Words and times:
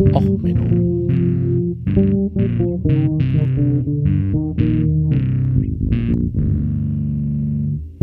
Och, 0.00 0.22
Menno. 0.22 1.08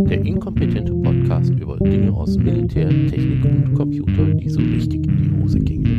Der 0.10 0.22
inkompetente 0.26 0.94
Podcast 0.94 1.52
über 1.52 1.78
Dinge 1.78 2.12
aus 2.12 2.36
Militär, 2.38 2.90
Technik 2.90 3.46
und 3.46 3.74
Computer, 3.76 4.26
die 4.26 4.50
so 4.50 4.60
richtig 4.60 5.08
in 5.08 5.18
die 5.18 5.42
Hose 5.42 5.60
gingen. 5.60 5.96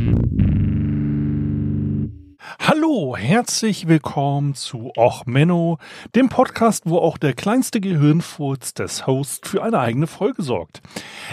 Hallo, 2.59 3.17
herzlich 3.17 3.87
willkommen 3.87 4.53
zu 4.53 4.91
Och 4.95 5.25
Menno, 5.25 5.79
dem 6.13 6.29
Podcast, 6.29 6.83
wo 6.85 6.99
auch 6.99 7.17
der 7.17 7.33
kleinste 7.33 7.81
Gehirnfurz 7.81 8.75
des 8.75 9.07
Hosts 9.07 9.49
für 9.49 9.63
eine 9.63 9.79
eigene 9.79 10.05
Folge 10.05 10.43
sorgt. 10.43 10.81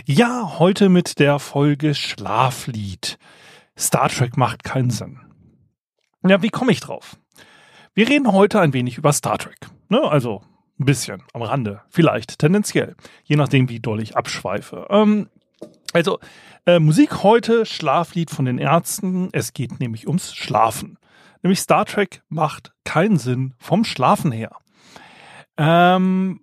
Ja, 0.07 0.59
heute 0.59 0.89
mit 0.89 1.19
der 1.19 1.39
Folge 1.39 1.95
Schlaflied. 1.95 3.19
Star 3.79 4.09
Trek 4.09 4.37
macht 4.37 4.65
keinen 4.65 4.91
Sinn. 4.91 5.21
Ja, 6.27 6.43
wie 6.43 6.51
komme 6.51 6.73
ich 6.73 6.81
drauf? 6.81 7.17
Wir 7.95 8.09
reden 8.09 8.33
heute 8.33 8.61
ein 8.61 8.73
wenig 8.73 8.99
über 8.99 9.13
Star 9.13 9.39
Trek. 9.39 9.59
Ne? 9.89 10.03
Also 10.03 10.43
ein 10.79 10.87
bisschen 10.87 11.23
am 11.33 11.43
Rande, 11.43 11.83
vielleicht 11.89 12.39
tendenziell, 12.39 12.97
je 13.23 13.37
nachdem, 13.37 13.69
wie 13.69 13.81
doll 13.81 14.01
ich 14.03 14.17
abschweife. 14.17 14.87
Ähm, 14.91 15.29
also 15.93 16.19
äh, 16.67 16.79
Musik 16.79 17.23
heute, 17.23 17.67
Schlaflied 17.67 18.31
von 18.31 18.47
den 18.47 18.59
Ärzten. 18.59 19.29
Es 19.33 19.53
geht 19.53 19.81
nämlich 19.81 20.09
ums 20.09 20.35
Schlafen. 20.35 20.99
Nämlich 21.43 21.61
Star 21.61 21.85
Trek 21.85 22.23
macht 22.29 22.73
keinen 22.85 23.19
Sinn 23.19 23.55
vom 23.59 23.85
Schlafen 23.85 24.33
her. 24.33 24.57
Ähm, 25.57 26.41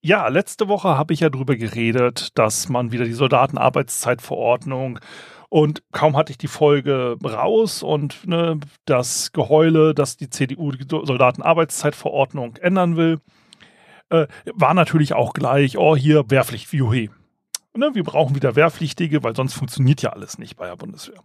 ja, 0.00 0.28
letzte 0.28 0.68
Woche 0.68 0.96
habe 0.96 1.12
ich 1.12 1.20
ja 1.20 1.28
darüber 1.28 1.56
geredet, 1.56 2.38
dass 2.38 2.68
man 2.68 2.92
wieder 2.92 3.04
die 3.04 3.12
Soldatenarbeitszeitverordnung 3.12 5.00
und 5.48 5.82
kaum 5.92 6.16
hatte 6.16 6.30
ich 6.30 6.38
die 6.38 6.48
Folge 6.48 7.16
raus 7.24 7.82
und 7.82 8.26
ne, 8.26 8.60
das 8.84 9.32
Geheule, 9.32 9.94
dass 9.94 10.16
die 10.16 10.28
CDU 10.28 10.72
die 10.72 10.86
Soldatenarbeitszeitverordnung 10.88 12.56
ändern 12.56 12.96
will, 12.96 13.20
äh, 14.10 14.26
war 14.52 14.74
natürlich 14.74 15.14
auch 15.14 15.32
gleich, 15.32 15.78
oh, 15.78 15.96
hier 15.96 16.30
Wehrpflicht, 16.30 16.72
juhe. 16.72 17.08
Ne, 17.74 17.90
wir 17.94 18.04
brauchen 18.04 18.34
wieder 18.34 18.56
Wehrpflichtige, 18.56 19.22
weil 19.22 19.36
sonst 19.36 19.54
funktioniert 19.54 20.02
ja 20.02 20.10
alles 20.10 20.38
nicht 20.38 20.56
bei 20.56 20.66
der 20.66 20.76
Bundeswehr. 20.76 21.22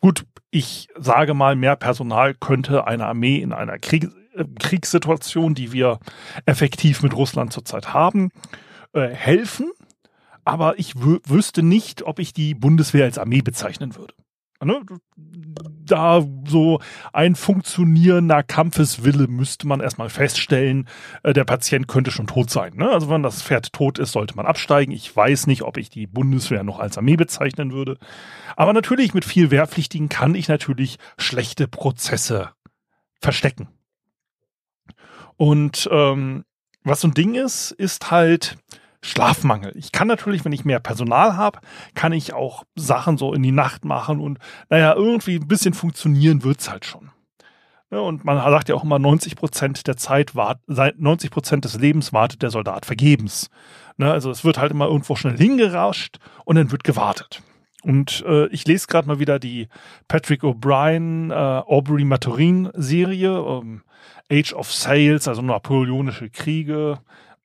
Gut, 0.00 0.24
ich 0.50 0.88
sage 0.96 1.34
mal, 1.34 1.54
mehr 1.54 1.76
Personal 1.76 2.34
könnte 2.34 2.86
eine 2.86 3.06
Armee 3.06 3.36
in 3.36 3.52
einer 3.52 3.78
Krieg 3.78 4.08
äh, 4.34 4.44
Kriegssituation, 4.58 5.54
die 5.54 5.72
wir 5.72 5.98
effektiv 6.46 7.02
mit 7.02 7.14
Russland 7.14 7.52
zurzeit 7.52 7.94
haben, 7.94 8.30
äh, 8.92 9.08
helfen 9.08 9.70
aber 10.44 10.78
ich 10.78 10.94
wüsste 10.96 11.62
nicht, 11.62 12.02
ob 12.02 12.18
ich 12.18 12.32
die 12.32 12.54
Bundeswehr 12.54 13.04
als 13.04 13.18
Armee 13.18 13.42
bezeichnen 13.42 13.96
würde. 13.96 14.14
Ne? 14.64 14.80
Da 15.84 16.24
so 16.46 16.80
ein 17.12 17.34
funktionierender 17.34 18.42
Kampfeswille 18.42 19.26
müsste 19.26 19.66
man 19.66 19.80
erstmal 19.80 20.08
feststellen, 20.08 20.88
äh, 21.24 21.32
der 21.32 21.44
Patient 21.44 21.88
könnte 21.88 22.12
schon 22.12 22.28
tot 22.28 22.50
sein. 22.50 22.74
Ne? 22.76 22.88
Also 22.88 23.10
wenn 23.10 23.24
das 23.24 23.42
Pferd 23.42 23.72
tot 23.72 23.98
ist, 23.98 24.12
sollte 24.12 24.36
man 24.36 24.46
absteigen. 24.46 24.92
Ich 24.92 25.14
weiß 25.14 25.48
nicht, 25.48 25.62
ob 25.62 25.76
ich 25.78 25.90
die 25.90 26.06
Bundeswehr 26.06 26.62
noch 26.62 26.78
als 26.78 26.96
Armee 26.96 27.16
bezeichnen 27.16 27.72
würde. 27.72 27.98
Aber 28.56 28.72
natürlich 28.72 29.14
mit 29.14 29.24
viel 29.24 29.50
Wehrpflichtigen 29.50 30.08
kann 30.08 30.34
ich 30.34 30.48
natürlich 30.48 30.98
schlechte 31.18 31.66
Prozesse 31.66 32.50
verstecken. 33.20 33.68
Und 35.36 35.88
ähm, 35.90 36.44
was 36.84 37.00
so 37.00 37.08
ein 37.08 37.14
Ding 37.14 37.34
ist, 37.34 37.70
ist 37.72 38.10
halt, 38.10 38.56
Schlafmangel. 39.02 39.72
Ich 39.76 39.92
kann 39.92 40.08
natürlich, 40.08 40.44
wenn 40.44 40.52
ich 40.52 40.64
mehr 40.64 40.80
Personal 40.80 41.36
habe, 41.36 41.58
kann 41.94 42.12
ich 42.12 42.32
auch 42.32 42.64
Sachen 42.76 43.18
so 43.18 43.34
in 43.34 43.42
die 43.42 43.52
Nacht 43.52 43.84
machen 43.84 44.20
und 44.20 44.38
naja, 44.70 44.94
irgendwie 44.94 45.36
ein 45.36 45.48
bisschen 45.48 45.74
funktionieren 45.74 46.44
wird's 46.44 46.70
halt 46.70 46.84
schon. 46.84 47.10
Ja, 47.90 47.98
und 47.98 48.24
man 48.24 48.38
sagt 48.38 48.70
ja 48.70 48.74
auch 48.74 48.84
immer, 48.84 48.98
90 48.98 49.36
Prozent 49.36 49.86
der 49.86 49.98
Zeit, 49.98 50.32
90 50.34 51.30
Prozent 51.30 51.64
des 51.66 51.78
Lebens 51.78 52.12
wartet 52.14 52.40
der 52.42 52.50
Soldat 52.50 52.86
vergebens. 52.86 53.50
Ne, 53.98 54.10
also 54.10 54.30
es 54.30 54.44
wird 54.44 54.56
halt 54.56 54.70
immer 54.70 54.86
irgendwo 54.86 55.14
schnell 55.16 55.36
hingerascht 55.36 56.18
und 56.46 56.56
dann 56.56 56.70
wird 56.70 56.84
gewartet. 56.84 57.42
Und 57.82 58.24
äh, 58.26 58.46
ich 58.46 58.66
lese 58.66 58.86
gerade 58.86 59.08
mal 59.08 59.18
wieder 59.18 59.38
die 59.38 59.68
Patrick 60.08 60.42
O'Brien, 60.42 61.30
äh, 61.30 61.34
Aubrey 61.34 62.04
Maturin 62.04 62.70
Serie, 62.74 63.38
ähm, 63.38 63.82
Age 64.30 64.54
of 64.54 64.72
Sales, 64.72 65.28
also 65.28 65.42
napoleonische 65.42 66.30
Kriege, 66.30 67.00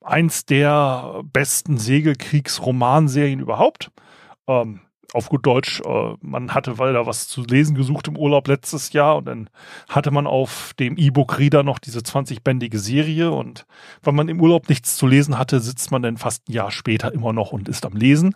eins 0.07 0.45
der 0.45 1.21
besten 1.31 1.77
Segelkriegsromanserien 1.77 3.39
überhaupt. 3.39 3.91
Ähm, 4.47 4.81
auf 5.13 5.29
gut 5.29 5.45
Deutsch, 5.45 5.81
äh, 5.81 6.13
man 6.21 6.53
hatte 6.53 6.77
weil 6.77 6.93
da 6.93 7.05
was 7.05 7.27
zu 7.27 7.43
lesen 7.43 7.75
gesucht 7.75 8.07
im 8.07 8.17
Urlaub 8.17 8.47
letztes 8.47 8.91
Jahr 8.93 9.17
und 9.17 9.25
dann 9.25 9.49
hatte 9.87 10.11
man 10.11 10.27
auf 10.27 10.73
dem 10.79 10.97
E-Book-Reader 10.97 11.63
noch 11.63 11.79
diese 11.79 11.99
20-bändige 11.99 12.77
Serie 12.77 13.31
und 13.31 13.65
wenn 14.03 14.15
man 14.15 14.27
im 14.27 14.41
Urlaub 14.41 14.67
nichts 14.69 14.97
zu 14.97 15.07
lesen 15.07 15.37
hatte, 15.37 15.59
sitzt 15.59 15.91
man 15.91 16.01
dann 16.01 16.17
fast 16.17 16.47
ein 16.49 16.53
Jahr 16.53 16.71
später 16.71 17.13
immer 17.13 17.33
noch 17.33 17.51
und 17.51 17.69
ist 17.69 17.85
am 17.85 17.95
Lesen. 17.95 18.33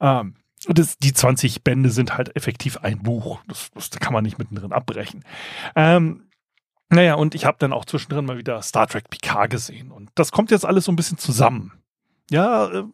Ähm, 0.00 0.34
das, 0.68 0.98
die 0.98 1.14
20 1.14 1.64
Bände 1.64 1.88
sind 1.88 2.16
halt 2.18 2.36
effektiv 2.36 2.76
ein 2.78 3.02
Buch. 3.02 3.40
Das, 3.48 3.70
das 3.72 3.90
kann 3.90 4.12
man 4.12 4.24
nicht 4.24 4.38
mittendrin 4.38 4.72
abbrechen. 4.72 5.24
Ähm, 5.74 6.24
naja, 6.90 7.14
und 7.14 7.34
ich 7.34 7.44
habe 7.44 7.56
dann 7.60 7.72
auch 7.72 7.84
zwischendrin 7.84 8.24
mal 8.24 8.38
wieder 8.38 8.60
Star 8.62 8.86
Trek 8.86 9.10
Picard 9.10 9.50
gesehen. 9.50 9.90
Und 9.92 10.10
das 10.14 10.32
kommt 10.32 10.50
jetzt 10.50 10.66
alles 10.66 10.84
so 10.84 10.92
ein 10.92 10.96
bisschen 10.96 11.18
zusammen. 11.18 11.72
Ja, 12.30 12.68
äh, 12.68 12.84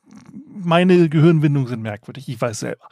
meine 0.49 1.09
Gehirnwindungen 1.09 1.69
sind 1.69 1.83
merkwürdig, 1.83 2.29
ich 2.29 2.41
weiß 2.41 2.61
selber. 2.61 2.89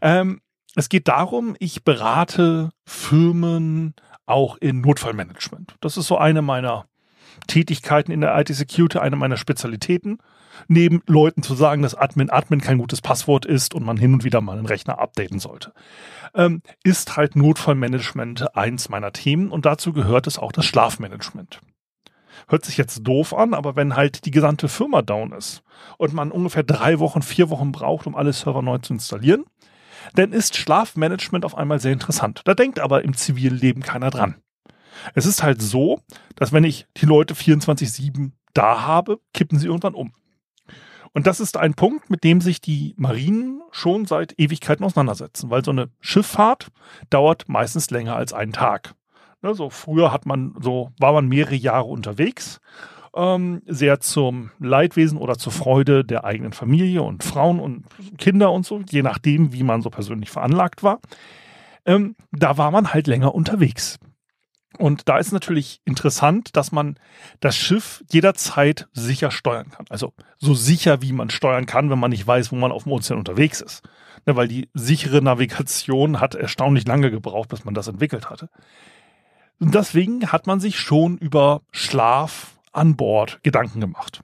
Ähm, 0.00 0.40
es 0.76 0.88
geht 0.88 1.08
darum, 1.08 1.56
ich 1.58 1.84
berate 1.84 2.70
Firmen 2.84 3.94
auch 4.26 4.56
in 4.56 4.80
Notfallmanagement. 4.80 5.76
Das 5.80 5.96
ist 5.96 6.06
so 6.06 6.18
eine 6.18 6.42
meiner 6.42 6.86
Tätigkeiten 7.46 8.12
in 8.12 8.20
der 8.20 8.38
IT-Security, 8.38 8.98
eine 8.98 9.16
meiner 9.16 9.36
Spezialitäten 9.36 10.18
neben 10.68 11.02
Leuten 11.06 11.42
zu 11.42 11.54
sagen, 11.54 11.82
dass 11.82 11.94
Admin 11.94 12.30
Admin 12.30 12.60
kein 12.60 12.78
gutes 12.78 13.00
Passwort 13.00 13.46
ist 13.46 13.74
und 13.74 13.84
man 13.84 13.96
hin 13.96 14.14
und 14.14 14.24
wieder 14.24 14.40
mal 14.40 14.56
einen 14.56 14.66
Rechner 14.66 14.98
updaten 14.98 15.38
sollte. 15.38 15.72
Ähm, 16.34 16.62
ist 16.82 17.16
halt 17.16 17.36
Notfallmanagement 17.36 18.56
eins 18.56 18.88
meiner 18.88 19.12
Themen 19.12 19.50
und 19.50 19.66
dazu 19.66 19.92
gehört 19.92 20.26
es 20.26 20.38
auch 20.38 20.52
das 20.52 20.64
Schlafmanagement. 20.64 21.60
Hört 22.48 22.64
sich 22.64 22.76
jetzt 22.76 23.02
doof 23.04 23.32
an, 23.32 23.54
aber 23.54 23.76
wenn 23.76 23.96
halt 23.96 24.24
die 24.26 24.30
gesamte 24.30 24.68
Firma 24.68 25.02
down 25.02 25.32
ist 25.32 25.62
und 25.98 26.12
man 26.12 26.32
ungefähr 26.32 26.64
drei 26.64 26.98
Wochen, 26.98 27.22
vier 27.22 27.48
Wochen 27.50 27.72
braucht, 27.72 28.06
um 28.06 28.16
alle 28.16 28.32
Server 28.32 28.62
neu 28.62 28.78
zu 28.78 28.92
installieren, 28.92 29.44
dann 30.14 30.32
ist 30.32 30.56
Schlafmanagement 30.56 31.44
auf 31.44 31.56
einmal 31.56 31.80
sehr 31.80 31.92
interessant. 31.92 32.42
Da 32.44 32.54
denkt 32.54 32.80
aber 32.80 33.04
im 33.04 33.14
zivilen 33.14 33.56
Leben 33.56 33.82
keiner 33.82 34.10
dran. 34.10 34.36
Es 35.14 35.26
ist 35.26 35.42
halt 35.42 35.60
so, 35.60 36.00
dass 36.36 36.52
wenn 36.52 36.64
ich 36.64 36.86
die 36.96 37.06
Leute 37.06 37.34
24-7 37.34 38.32
da 38.54 38.82
habe, 38.82 39.20
kippen 39.32 39.58
sie 39.58 39.66
irgendwann 39.66 39.94
um. 39.94 40.12
Und 41.12 41.28
das 41.28 41.38
ist 41.38 41.56
ein 41.56 41.74
Punkt, 41.74 42.10
mit 42.10 42.24
dem 42.24 42.40
sich 42.40 42.60
die 42.60 42.94
Marinen 42.96 43.62
schon 43.70 44.04
seit 44.04 44.38
Ewigkeiten 44.38 44.84
auseinandersetzen, 44.84 45.48
weil 45.48 45.64
so 45.64 45.70
eine 45.70 45.90
Schifffahrt 46.00 46.68
dauert 47.08 47.48
meistens 47.48 47.90
länger 47.90 48.16
als 48.16 48.32
einen 48.32 48.52
Tag. 48.52 48.94
Ne, 49.40 49.54
so 49.54 49.70
früher 49.70 50.10
hat 50.10 50.26
man 50.26 50.54
so 50.60 50.90
war 50.98 51.12
man 51.12 51.28
mehrere 51.28 51.54
Jahre 51.54 51.84
unterwegs, 51.84 52.60
ähm, 53.14 53.62
sehr 53.66 54.00
zum 54.00 54.50
Leidwesen 54.58 55.18
oder 55.18 55.38
zur 55.38 55.52
Freude 55.52 56.04
der 56.04 56.24
eigenen 56.24 56.52
Familie 56.52 57.02
und 57.02 57.22
Frauen 57.22 57.60
und 57.60 57.84
Kinder 58.18 58.50
und 58.50 58.66
so, 58.66 58.80
je 58.90 59.02
nachdem, 59.02 59.52
wie 59.52 59.62
man 59.62 59.82
so 59.82 59.90
persönlich 59.90 60.30
veranlagt 60.30 60.82
war. 60.82 60.98
Ähm, 61.86 62.16
da 62.32 62.58
war 62.58 62.70
man 62.70 62.92
halt 62.92 63.06
länger 63.06 63.34
unterwegs. 63.34 64.00
Und 64.78 65.08
da 65.08 65.18
ist 65.18 65.32
natürlich 65.32 65.80
interessant, 65.84 66.56
dass 66.56 66.72
man 66.72 66.96
das 67.40 67.56
Schiff 67.56 68.04
jederzeit 68.10 68.88
sicher 68.92 69.30
steuern 69.30 69.70
kann. 69.70 69.86
Also 69.88 70.12
so 70.38 70.54
sicher, 70.54 71.00
wie 71.00 71.12
man 71.12 71.30
steuern 71.30 71.66
kann, 71.66 71.90
wenn 71.90 71.98
man 71.98 72.10
nicht 72.10 72.26
weiß, 72.26 72.50
wo 72.50 72.56
man 72.56 72.72
auf 72.72 72.84
dem 72.84 72.92
Ozean 72.92 73.18
unterwegs 73.18 73.60
ist. 73.60 73.82
Ne, 74.26 74.36
weil 74.36 74.48
die 74.48 74.68
sichere 74.74 75.22
Navigation 75.22 76.20
hat 76.20 76.34
erstaunlich 76.34 76.86
lange 76.86 77.10
gebraucht, 77.10 77.50
bis 77.50 77.64
man 77.64 77.74
das 77.74 77.88
entwickelt 77.88 78.30
hatte. 78.30 78.48
Und 79.60 79.74
deswegen 79.74 80.32
hat 80.32 80.46
man 80.46 80.60
sich 80.60 80.78
schon 80.78 81.18
über 81.18 81.62
Schlaf 81.70 82.58
an 82.72 82.96
Bord 82.96 83.38
Gedanken 83.42 83.80
gemacht. 83.80 84.22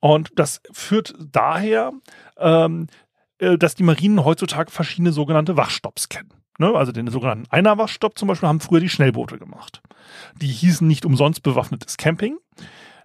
Und 0.00 0.32
das 0.36 0.60
führt 0.72 1.14
daher, 1.18 1.92
ähm, 2.36 2.88
äh, 3.38 3.56
dass 3.56 3.74
die 3.74 3.84
Marinen 3.84 4.24
heutzutage 4.24 4.70
verschiedene 4.70 5.12
sogenannte 5.12 5.56
Wachstopps 5.56 6.08
kennen. 6.08 6.32
Ne, 6.58 6.74
also 6.74 6.92
den 6.92 7.08
sogenannten 7.08 7.50
Einerwachstopp 7.50 8.18
zum 8.18 8.28
Beispiel 8.28 8.48
haben 8.48 8.60
früher 8.60 8.80
die 8.80 8.88
Schnellboote 8.88 9.38
gemacht. 9.38 9.80
Die 10.36 10.48
hießen 10.48 10.86
nicht 10.86 11.04
umsonst 11.04 11.42
bewaffnetes 11.42 11.96
Camping. 11.96 12.38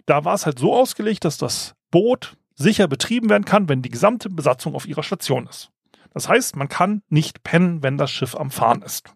Da 0.06 0.24
war 0.24 0.34
es 0.34 0.46
halt 0.46 0.58
so 0.58 0.74
ausgelegt, 0.74 1.24
dass 1.24 1.38
das 1.38 1.74
Boot 1.90 2.36
sicher 2.54 2.88
betrieben 2.88 3.30
werden 3.30 3.44
kann, 3.44 3.68
wenn 3.68 3.82
die 3.82 3.88
gesamte 3.88 4.28
Besatzung 4.28 4.74
auf 4.74 4.86
ihrer 4.86 5.02
Station 5.02 5.46
ist. 5.46 5.70
Das 6.12 6.28
heißt, 6.28 6.56
man 6.56 6.68
kann 6.68 7.02
nicht 7.08 7.42
pennen, 7.42 7.82
wenn 7.82 7.96
das 7.96 8.10
Schiff 8.10 8.34
am 8.34 8.50
Fahren 8.50 8.82
ist. 8.82 9.14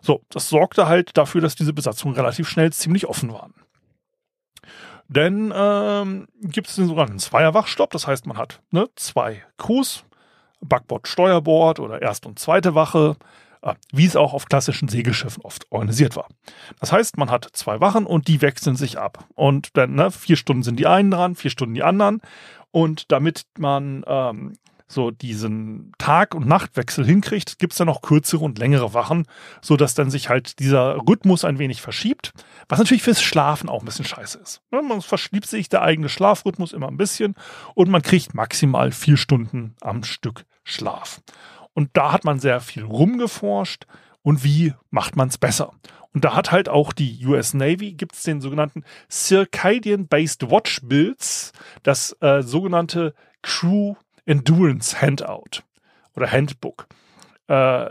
So, 0.00 0.22
das 0.28 0.48
sorgte 0.48 0.86
halt 0.86 1.16
dafür, 1.16 1.40
dass 1.40 1.54
diese 1.54 1.72
Besatzungen 1.72 2.14
relativ 2.14 2.48
schnell 2.48 2.72
ziemlich 2.72 3.06
offen 3.06 3.32
waren. 3.32 3.54
Denn 5.08 5.52
ähm, 5.54 6.26
gibt 6.40 6.68
es 6.68 6.76
den 6.76 6.86
sogenannten 6.86 7.18
Zweierwachstopp, 7.18 7.90
das 7.90 8.06
heißt, 8.06 8.26
man 8.26 8.36
hat 8.36 8.62
ne, 8.70 8.88
zwei 8.96 9.44
Crews, 9.56 10.04
Backbord, 10.68 11.08
Steuerbord 11.08 11.80
oder 11.80 12.02
Erst- 12.02 12.26
und 12.26 12.38
Zweite 12.38 12.74
Wache. 12.74 13.16
äh, 13.62 13.74
wie 13.92 14.04
es 14.04 14.14
auch 14.14 14.34
auf 14.34 14.44
klassischen 14.46 14.88
Segelschiffen 14.88 15.42
oft 15.42 15.66
organisiert 15.70 16.16
war. 16.16 16.28
Das 16.80 16.92
heißt, 16.92 17.16
man 17.16 17.30
hat 17.30 17.48
zwei 17.54 17.80
Wachen 17.80 18.04
und 18.04 18.28
die 18.28 18.42
wechseln 18.42 18.76
sich 18.76 18.98
ab. 18.98 19.24
Und 19.34 19.76
dann 19.76 19.94
ne, 19.94 20.10
vier 20.10 20.36
Stunden 20.36 20.62
sind 20.62 20.78
die 20.78 20.86
einen 20.86 21.10
dran, 21.10 21.34
vier 21.34 21.50
Stunden 21.50 21.74
die 21.74 21.82
anderen. 21.82 22.20
Und 22.72 23.10
damit 23.10 23.46
man 23.56 24.04
ähm, 24.06 24.52
so 24.86 25.10
diesen 25.10 25.92
Tag- 25.98 26.34
und 26.34 26.46
Nachtwechsel 26.46 27.06
hinkriegt, 27.06 27.58
gibt 27.58 27.72
es 27.72 27.78
dann 27.78 27.86
noch 27.86 28.02
kürzere 28.02 28.44
und 28.44 28.58
längere 28.58 28.92
Wachen, 28.92 29.26
sodass 29.62 29.94
dann 29.94 30.10
sich 30.10 30.28
halt 30.28 30.58
dieser 30.58 30.96
Rhythmus 31.08 31.44
ein 31.44 31.58
wenig 31.58 31.80
verschiebt, 31.80 32.32
was 32.68 32.78
natürlich 32.78 33.02
fürs 33.02 33.22
Schlafen 33.22 33.68
auch 33.68 33.80
ein 33.80 33.86
bisschen 33.86 34.04
scheiße 34.04 34.38
ist. 34.38 34.60
Ne, 34.70 34.82
man 34.82 35.00
verschiebt 35.00 35.46
sich 35.46 35.68
der 35.68 35.82
eigene 35.82 36.08
Schlafrhythmus 36.10 36.72
immer 36.74 36.88
ein 36.88 36.98
bisschen 36.98 37.34
und 37.74 37.88
man 37.88 38.02
kriegt 38.02 38.34
maximal 38.34 38.92
vier 38.92 39.16
Stunden 39.16 39.74
am 39.80 40.04
Stück 40.04 40.44
Schlaf. 40.64 41.20
Und 41.72 41.90
da 41.94 42.12
hat 42.12 42.24
man 42.24 42.40
sehr 42.40 42.60
viel 42.60 42.84
rumgeforscht 42.84 43.86
und 44.22 44.42
wie 44.42 44.74
macht 44.90 45.16
man 45.16 45.28
es 45.28 45.38
besser. 45.38 45.72
Und 46.12 46.24
da 46.24 46.34
hat 46.34 46.52
halt 46.52 46.68
auch 46.68 46.92
die 46.92 47.26
US 47.26 47.54
Navy, 47.54 47.92
gibt 47.92 48.14
es 48.14 48.22
den 48.22 48.40
sogenannten 48.40 48.84
Circadian-Based 49.10 50.48
Watch 50.50 50.80
Builds, 50.84 51.52
das 51.82 52.16
äh, 52.20 52.42
sogenannte 52.42 53.14
Crew 53.42 53.94
Endurance 54.24 55.00
Handout 55.00 55.62
oder 56.14 56.30
Handbook. 56.30 56.86
Äh, 57.48 57.90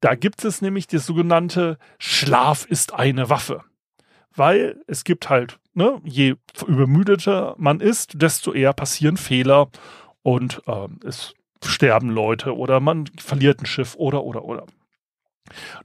da 0.00 0.14
gibt 0.16 0.44
es 0.44 0.62
nämlich 0.62 0.88
das 0.88 1.06
sogenannte 1.06 1.78
Schlaf 1.98 2.64
ist 2.64 2.94
eine 2.94 3.28
Waffe. 3.28 3.62
Weil 4.34 4.82
es 4.86 5.04
gibt 5.04 5.28
halt, 5.28 5.58
ne, 5.74 6.00
je 6.04 6.34
übermüdeter 6.66 7.54
man 7.58 7.80
ist, 7.80 8.20
desto 8.20 8.52
eher 8.52 8.72
passieren 8.72 9.18
Fehler 9.18 9.68
und 10.22 10.62
äh, 10.66 10.88
es 11.06 11.34
sterben 11.64 12.10
Leute 12.10 12.56
oder 12.56 12.80
man 12.80 13.06
verliert 13.18 13.60
ein 13.60 13.66
Schiff 13.66 13.94
oder 13.96 14.24
oder 14.24 14.44
oder. 14.44 14.66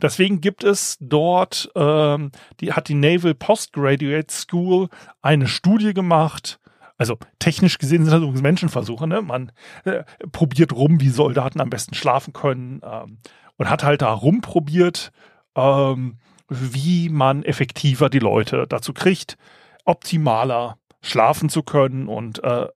Deswegen 0.02 0.40
gibt 0.40 0.64
es 0.64 0.98
dort, 1.00 1.70
ähm, 1.76 2.32
die 2.60 2.74
hat 2.74 2.88
die 2.88 2.94
Naval 2.94 3.34
Postgraduate 3.34 4.32
School 4.32 4.88
eine 5.22 5.48
Studie 5.48 5.94
gemacht, 5.94 6.60
also 6.98 7.18
technisch 7.40 7.78
gesehen 7.78 8.04
sind 8.04 8.12
das 8.12 8.22
übrigens 8.22 8.42
Menschenversuche. 8.42 9.08
Ne? 9.08 9.22
Man 9.22 9.52
äh, 9.84 10.04
probiert 10.32 10.74
rum, 10.74 11.00
wie 11.00 11.10
Soldaten 11.10 11.62
am 11.62 11.70
besten 11.70 11.94
schlafen 11.96 12.34
können 12.34 12.82
ähm, 12.84 13.20
und 13.58 13.70
hat 13.70 13.84
halt 13.84 14.02
da 14.02 14.12
rumprobiert, 14.12 15.12
ähm, 15.56 16.18
wie 16.50 17.10
man 17.10 17.44
effektiver 17.44 18.10
die 18.10 18.20
Leute 18.20 18.66
dazu 18.68 18.94
kriegt, 18.94 19.38
optimaler 19.86 20.78
schlafen 21.02 21.50
zu 21.50 21.62
können 21.64 22.08
und 22.08 22.44
äh, 22.44 22.68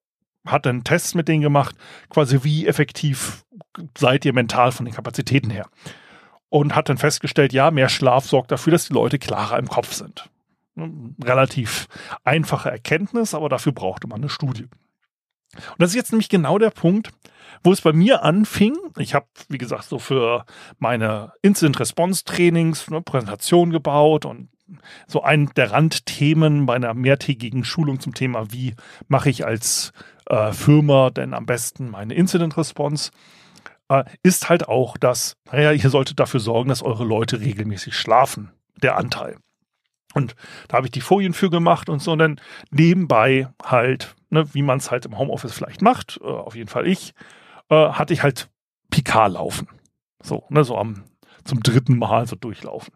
hat 0.45 0.65
dann 0.65 0.83
Tests 0.83 1.15
mit 1.15 1.27
denen 1.27 1.41
gemacht, 1.41 1.75
quasi 2.09 2.43
wie 2.43 2.67
effektiv 2.67 3.45
seid 3.97 4.25
ihr 4.25 4.33
mental 4.33 4.71
von 4.71 4.85
den 4.85 4.95
Kapazitäten 4.95 5.49
her. 5.49 5.67
Und 6.49 6.75
hat 6.75 6.89
dann 6.89 6.97
festgestellt, 6.97 7.53
ja, 7.53 7.71
mehr 7.71 7.87
Schlaf 7.87 8.25
sorgt 8.25 8.51
dafür, 8.51 8.71
dass 8.71 8.87
die 8.87 8.93
Leute 8.93 9.19
klarer 9.19 9.57
im 9.57 9.67
Kopf 9.67 9.93
sind 9.93 10.29
relativ 11.23 11.87
einfache 12.23 12.69
Erkenntnis, 12.69 13.33
aber 13.33 13.49
dafür 13.49 13.71
brauchte 13.71 14.07
man 14.07 14.21
eine 14.21 14.29
Studie. 14.29 14.63
Und 15.53 15.79
das 15.79 15.89
ist 15.89 15.95
jetzt 15.95 16.11
nämlich 16.11 16.29
genau 16.29 16.57
der 16.57 16.69
Punkt, 16.69 17.11
wo 17.63 17.73
es 17.73 17.81
bei 17.81 17.93
mir 17.93 18.23
anfing. 18.23 18.77
Ich 18.97 19.13
habe, 19.13 19.27
wie 19.49 19.57
gesagt, 19.57 19.83
so 19.83 19.99
für 19.99 20.45
meine 20.79 21.33
Incident-Response-Trainings 21.41 22.87
eine 22.87 23.01
Präsentation 23.01 23.71
gebaut 23.71 24.25
und 24.25 24.49
so 25.07 25.21
ein 25.21 25.51
der 25.57 25.71
Randthemen 25.71 26.65
bei 26.65 26.75
einer 26.75 26.93
mehrtägigen 26.93 27.65
Schulung 27.65 27.99
zum 27.99 28.13
Thema, 28.13 28.53
wie 28.53 28.73
mache 29.09 29.29
ich 29.29 29.45
als 29.45 29.91
äh, 30.31 30.53
Firma 30.53 31.09
denn 31.09 31.33
am 31.33 31.45
besten 31.45 31.89
meine 31.89 32.13
Incident-Response, 32.13 33.11
äh, 33.89 34.05
ist 34.23 34.49
halt 34.49 34.67
auch 34.67 34.97
das, 34.97 35.35
naja, 35.51 35.73
ihr 35.73 35.89
solltet 35.89 36.19
dafür 36.19 36.39
sorgen, 36.39 36.69
dass 36.69 36.81
eure 36.81 37.03
Leute 37.03 37.41
regelmäßig 37.41 37.95
schlafen, 37.95 38.51
der 38.81 38.97
Anteil. 38.97 39.37
Und 40.13 40.35
da 40.67 40.77
habe 40.77 40.87
ich 40.87 40.91
die 40.91 41.01
Folien 41.01 41.33
für 41.33 41.49
gemacht 41.49 41.89
und 41.89 42.01
so. 42.01 42.13
Und 42.13 42.19
dann 42.19 42.41
nebenbei 42.69 43.49
halt, 43.63 44.15
ne, 44.29 44.53
wie 44.53 44.61
man 44.61 44.77
es 44.77 44.89
halt 44.89 45.05
im 45.05 45.17
Homeoffice 45.17 45.53
vielleicht 45.53 45.81
macht, 45.81 46.19
äh, 46.21 46.27
auf 46.27 46.55
jeden 46.55 46.69
Fall 46.69 46.87
ich, 46.87 47.13
äh, 47.69 47.89
hatte 47.91 48.13
ich 48.13 48.23
halt 48.23 48.49
Picard 48.89 49.33
laufen. 49.33 49.67
So, 50.23 50.45
ne, 50.49 50.63
so 50.63 50.77
am, 50.77 51.03
zum 51.43 51.61
dritten 51.61 51.97
Mal 51.97 52.27
so 52.27 52.35
durchlaufen. 52.35 52.93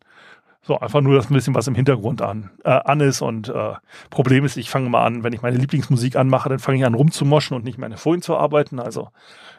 So, 0.67 0.79
einfach 0.79 1.01
nur, 1.01 1.13
dass 1.13 1.29
ein 1.29 1.33
bisschen 1.35 1.53
was 1.53 1.67
im 1.67 1.75
Hintergrund 1.75 2.23
an, 2.23 2.49
äh, 2.63 2.69
an 2.71 2.99
ist. 2.99 3.21
Und 3.21 3.49
äh, 3.49 3.73
Problem 4.09 4.45
ist, 4.45 4.57
ich 4.57 4.71
fange 4.71 4.89
mal 4.89 5.05
an, 5.05 5.23
wenn 5.23 5.31
ich 5.31 5.43
meine 5.43 5.57
Lieblingsmusik 5.57 6.15
anmache, 6.15 6.49
dann 6.49 6.57
fange 6.57 6.79
ich 6.79 6.85
an 6.85 6.95
rumzumoschen 6.95 7.55
und 7.55 7.63
nicht 7.63 7.77
meine 7.77 7.97
Folien 7.97 8.23
zu 8.23 8.35
arbeiten. 8.35 8.79
Also 8.79 9.09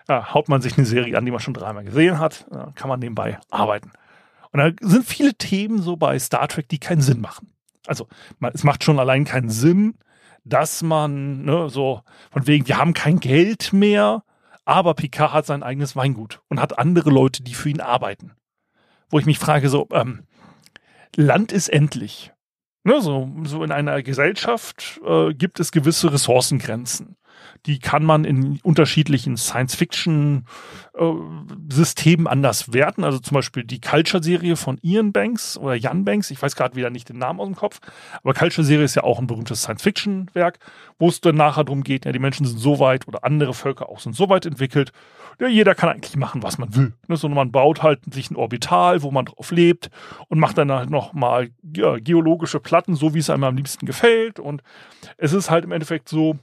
ja, 0.08 0.35
haut 0.35 0.49
man 0.49 0.62
sich 0.62 0.76
eine 0.76 0.87
Serie 0.87 1.17
an, 1.17 1.25
die 1.25 1.31
man 1.31 1.38
schon 1.38 1.55
dreimal 1.55 1.85
gesehen 1.85 2.19
hat, 2.19 2.47
kann 2.75 2.88
man 2.88 2.99
nebenbei 2.99 3.38
arbeiten. 3.50 3.93
Und 4.50 4.58
da 4.58 4.70
sind 4.81 5.05
viele 5.05 5.35
Themen 5.35 5.81
so 5.81 5.97
bei 5.97 6.19
Star 6.19 6.49
Trek, 6.49 6.69
die 6.69 6.79
keinen 6.79 7.03
Sinn 7.03 7.20
machen. 7.20 7.52
Also 7.87 8.09
es 8.52 8.64
macht 8.64 8.82
schon 8.82 8.99
allein 8.99 9.25
keinen 9.25 9.50
Sinn, 9.50 9.94
dass 10.44 10.82
man 10.82 11.44
ne, 11.44 11.69
so 11.69 12.02
von 12.32 12.47
wegen, 12.49 12.67
wir 12.67 12.79
haben 12.79 12.94
kein 12.94 13.20
Geld 13.20 13.73
mehr, 13.73 14.25
aber 14.64 14.94
Picard 14.94 15.32
hat 15.32 15.47
sein 15.47 15.62
eigenes 15.62 15.94
Weingut 15.94 16.41
und 16.49 16.61
hat 16.61 16.79
andere 16.79 17.11
Leute, 17.11 17.44
die 17.44 17.55
für 17.55 17.69
ihn 17.69 17.81
arbeiten. 17.81 18.32
Wo 19.09 19.20
ich 19.20 19.26
mich 19.26 19.38
frage, 19.38 19.69
so, 19.69 19.87
ähm, 19.93 20.25
Land 21.16 21.52
ist 21.52 21.68
endlich. 21.68 22.32
Ne, 22.84 23.00
so, 23.00 23.28
so 23.42 23.64
in 23.64 23.72
einer 23.72 24.02
Gesellschaft 24.02 25.00
äh, 25.04 25.34
gibt 25.34 25.58
es 25.58 25.72
gewisse 25.72 26.12
Ressourcengrenzen 26.12 27.16
die 27.66 27.78
kann 27.78 28.04
man 28.04 28.24
in 28.24 28.58
unterschiedlichen 28.62 29.36
Science-Fiction-Systemen 29.36 32.26
anders 32.26 32.72
werten. 32.72 33.04
Also 33.04 33.18
zum 33.18 33.34
Beispiel 33.34 33.64
die 33.64 33.80
Culture-Serie 33.80 34.56
von 34.56 34.78
Ian 34.82 35.12
Banks 35.12 35.58
oder 35.58 35.74
Jan 35.74 36.04
Banks, 36.04 36.30
ich 36.30 36.40
weiß 36.40 36.56
gerade 36.56 36.76
wieder 36.76 36.90
nicht 36.90 37.08
den 37.08 37.18
Namen 37.18 37.40
aus 37.40 37.48
dem 37.48 37.56
Kopf, 37.56 37.80
aber 38.22 38.34
Culture-Serie 38.34 38.84
ist 38.84 38.94
ja 38.94 39.02
auch 39.04 39.18
ein 39.18 39.26
berühmtes 39.26 39.62
Science-Fiction-Werk, 39.62 40.58
wo 40.98 41.08
es 41.08 41.20
dann 41.20 41.36
nachher 41.36 41.64
darum 41.64 41.82
geht, 41.82 42.04
ja, 42.04 42.12
die 42.12 42.18
Menschen 42.18 42.46
sind 42.46 42.58
so 42.58 42.78
weit 42.78 43.08
oder 43.08 43.24
andere 43.24 43.54
Völker 43.54 43.88
auch 43.88 44.00
sind 44.00 44.14
so 44.14 44.28
weit 44.28 44.44
entwickelt, 44.46 44.92
ja, 45.41 45.49
jeder 45.49 45.75
kann 45.75 45.91
eigentlich 45.91 46.17
machen, 46.17 46.43
was 46.43 46.59
man 46.59 46.75
will. 46.75 46.94
Ne, 47.09 47.17
so, 47.17 47.29
man 47.29 47.53
baut 47.53 47.83
halt 47.83 48.00
sich 48.12 48.31
ein 48.31 48.37
Orbital, 48.37 49.03
wo 49.03 49.11
man 49.11 49.27
drauf 49.27 49.50
lebt 49.50 49.91
und 50.29 50.38
macht 50.38 50.59
dann 50.59 50.73
halt 50.73 50.91
nochmal 50.91 51.50
ja, 51.75 51.99
geologische 51.99 52.61
Platten, 52.61 52.94
so 52.94 53.15
wie 53.15 53.19
es 53.19 53.31
einem 53.31 53.44
am 53.44 53.56
liebsten 53.56 53.87
gefällt. 53.87 54.41
Und 54.41 54.62
es 55.19 55.33
ist 55.33 55.50
halt 55.50 55.65
im 55.65 55.73
Endeffekt 55.73 56.09
so, 56.09 56.38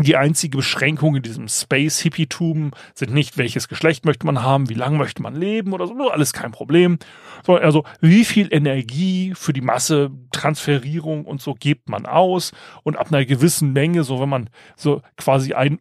die 0.00 0.16
einzige 0.16 0.56
Beschränkung 0.56 1.14
in 1.14 1.22
diesem 1.22 1.46
Space-Hippietum 1.46 2.72
sind 2.94 3.14
nicht, 3.14 3.38
welches 3.38 3.68
Geschlecht 3.68 4.04
möchte 4.04 4.26
man 4.26 4.42
haben, 4.42 4.68
wie 4.68 4.74
lange 4.74 4.98
möchte 4.98 5.22
man 5.22 5.36
leben 5.36 5.72
oder 5.72 5.86
so, 5.86 6.10
alles 6.10 6.32
kein 6.32 6.50
Problem. 6.50 6.98
Sondern 7.44 7.64
also, 7.64 7.84
wie 8.00 8.24
viel 8.24 8.48
Energie 8.52 9.34
für 9.36 9.52
die 9.52 9.60
Masse, 9.60 10.10
Transferierung 10.32 11.24
und 11.24 11.40
so 11.40 11.54
gibt 11.54 11.88
man 11.88 12.06
aus 12.06 12.50
und 12.82 12.96
ab 12.96 13.12
einer 13.12 13.24
gewissen 13.24 13.72
Menge, 13.72 14.02
so 14.02 14.20
wenn 14.20 14.28
man 14.28 14.50
so 14.76 15.00
quasi 15.16 15.54
ein 15.54 15.78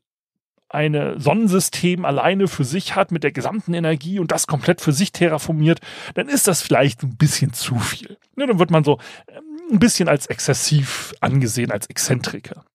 eine 0.73 1.19
Sonnensystem 1.19 2.05
alleine 2.05 2.47
für 2.47 2.63
sich 2.63 2.95
hat 2.95 3.11
mit 3.11 3.23
der 3.23 3.31
gesamten 3.31 3.73
Energie 3.73 4.19
und 4.19 4.31
das 4.31 4.47
komplett 4.47 4.81
für 4.81 4.91
sich 4.91 5.11
terraformiert, 5.11 5.79
dann 6.15 6.29
ist 6.29 6.47
das 6.47 6.61
vielleicht 6.61 7.03
ein 7.03 7.15
bisschen 7.15 7.53
zu 7.53 7.77
viel. 7.77 8.17
Ja, 8.35 8.47
dann 8.47 8.59
wird 8.59 8.71
man 8.71 8.83
so 8.83 8.99
ähm, 9.27 9.43
ein 9.71 9.79
bisschen 9.79 10.09
als 10.09 10.25
exzessiv 10.27 11.13
angesehen, 11.21 11.71
als 11.71 11.87
Exzentriker. 11.87 12.65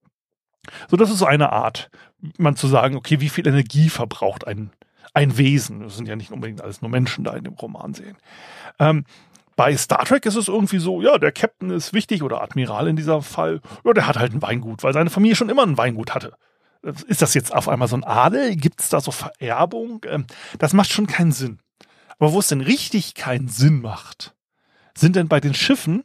So, 0.88 0.96
das 0.96 1.10
ist 1.10 1.18
so 1.18 1.26
eine 1.26 1.52
Art, 1.52 1.90
man 2.36 2.56
zu 2.56 2.68
sagen, 2.68 2.96
okay, 2.96 3.20
wie 3.20 3.28
viel 3.28 3.46
Energie 3.46 3.88
verbraucht 3.88 4.46
ein, 4.46 4.70
ein 5.14 5.38
Wesen? 5.38 5.80
Das 5.80 5.96
sind 5.96 6.06
ja 6.06 6.16
nicht 6.16 6.30
unbedingt 6.30 6.60
alles 6.60 6.82
nur 6.82 6.90
Menschen 6.90 7.24
da 7.24 7.34
in 7.34 7.44
dem 7.44 7.54
Roman 7.54 7.94
sehen. 7.94 8.16
Ähm, 8.78 9.04
bei 9.56 9.76
Star 9.76 10.04
Trek 10.04 10.24
ist 10.24 10.36
es 10.36 10.46
irgendwie 10.46 10.78
so, 10.78 11.02
ja, 11.02 11.18
der 11.18 11.32
Captain 11.32 11.70
ist 11.70 11.92
wichtig 11.92 12.22
oder 12.22 12.42
Admiral 12.42 12.86
in 12.86 12.94
diesem 12.94 13.22
Fall. 13.22 13.60
Ja, 13.84 13.92
der 13.92 14.06
hat 14.06 14.16
halt 14.16 14.32
ein 14.32 14.42
Weingut, 14.42 14.84
weil 14.84 14.92
seine 14.92 15.10
Familie 15.10 15.34
schon 15.34 15.48
immer 15.48 15.64
ein 15.64 15.76
Weingut 15.76 16.14
hatte. 16.14 16.34
Ist 17.06 17.22
das 17.22 17.34
jetzt 17.34 17.52
auf 17.52 17.68
einmal 17.68 17.88
so 17.88 17.96
ein 17.96 18.04
Adel? 18.04 18.56
Gibt 18.56 18.80
es 18.80 18.88
da 18.88 19.00
so 19.00 19.10
Vererbung? 19.10 20.04
Ähm, 20.08 20.26
das 20.58 20.72
macht 20.72 20.90
schon 20.90 21.06
keinen 21.06 21.32
Sinn. 21.32 21.58
Aber 22.18 22.32
wo 22.32 22.40
es 22.40 22.48
denn 22.48 22.60
richtig 22.60 23.14
keinen 23.14 23.48
Sinn 23.48 23.80
macht, 23.80 24.34
sind 24.96 25.16
denn 25.16 25.28
bei 25.28 25.40
den 25.40 25.54
Schiffen, 25.54 26.04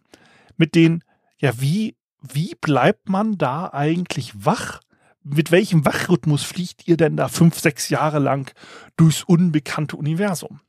mit 0.58 0.76
denen, 0.76 1.04
ja, 1.38 1.60
wie 1.60 1.96
wie 2.24 2.56
bleibt 2.56 3.10
man 3.10 3.38
da 3.38 3.70
eigentlich 3.74 4.32
wach? 4.34 4.80
Mit 5.24 5.52
welchem 5.52 5.86
Wachrhythmus 5.86 6.44
fliegt 6.44 6.88
ihr 6.88 6.98
denn 6.98 7.18
da 7.18 7.28
fünf, 7.28 7.60
sechs 7.60 7.90
Jahre 7.90 8.20
lang 8.20 8.54
durchs 8.98 9.24
unbekannte 9.24 9.98
Universum? 9.98 10.62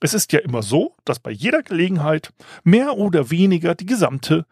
Es 0.00 0.14
ist 0.14 0.32
ja 0.32 0.40
immer 0.40 0.62
so, 0.62 0.96
dass 1.04 1.20
bei 1.20 1.30
jeder 1.30 1.62
Gelegenheit 1.62 2.32
mehr 2.62 2.96
oder 2.96 3.30
weniger 3.30 3.74
die 3.74 3.86
gesamte 3.86 4.46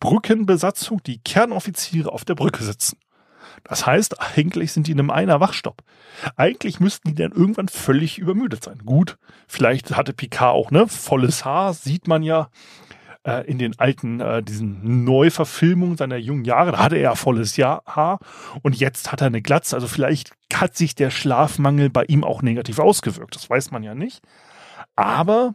Brückenbesatzung, 0.00 1.02
die 1.04 1.18
Kernoffiziere 1.18 2.12
auf 2.12 2.24
der 2.24 2.34
Brücke 2.34 2.64
sitzen. 2.64 2.98
Das 3.64 3.86
heißt, 3.86 4.20
eigentlich 4.36 4.72
sind 4.72 4.86
die 4.86 4.92
in 4.92 5.00
einem 5.00 5.10
einer 5.10 5.40
Wachstopp. 5.40 5.82
Eigentlich 6.36 6.80
müssten 6.80 7.08
die 7.08 7.14
dann 7.14 7.32
irgendwann 7.32 7.68
völlig 7.68 8.18
übermüdet 8.18 8.64
sein. 8.64 8.78
Gut, 8.84 9.18
vielleicht 9.48 9.96
hatte 9.96 10.12
Picard 10.12 10.54
auch 10.54 10.70
ne 10.70 10.86
volles 10.88 11.44
Haar, 11.44 11.74
sieht 11.74 12.08
man 12.08 12.22
ja 12.22 12.48
äh, 13.24 13.46
in 13.46 13.58
den 13.58 13.78
alten, 13.78 14.20
äh, 14.20 14.42
diesen 14.42 15.04
Neuverfilmungen 15.04 15.96
seiner 15.96 16.16
jungen 16.16 16.44
Jahre, 16.44 16.72
da 16.72 16.78
hatte 16.78 16.96
er 16.96 17.02
ja 17.02 17.14
volles 17.14 17.56
Jahr 17.56 17.82
Haar 17.86 18.18
und 18.62 18.76
jetzt 18.76 19.12
hat 19.12 19.20
er 19.20 19.28
eine 19.28 19.42
Glatze. 19.42 19.76
Also 19.76 19.88
vielleicht 19.88 20.32
hat 20.52 20.76
sich 20.76 20.94
der 20.94 21.10
Schlafmangel 21.10 21.90
bei 21.90 22.04
ihm 22.04 22.24
auch 22.24 22.42
negativ 22.42 22.78
ausgewirkt. 22.78 23.34
Das 23.34 23.48
weiß 23.48 23.70
man 23.70 23.82
ja 23.82 23.94
nicht. 23.94 24.22
Aber 24.96 25.54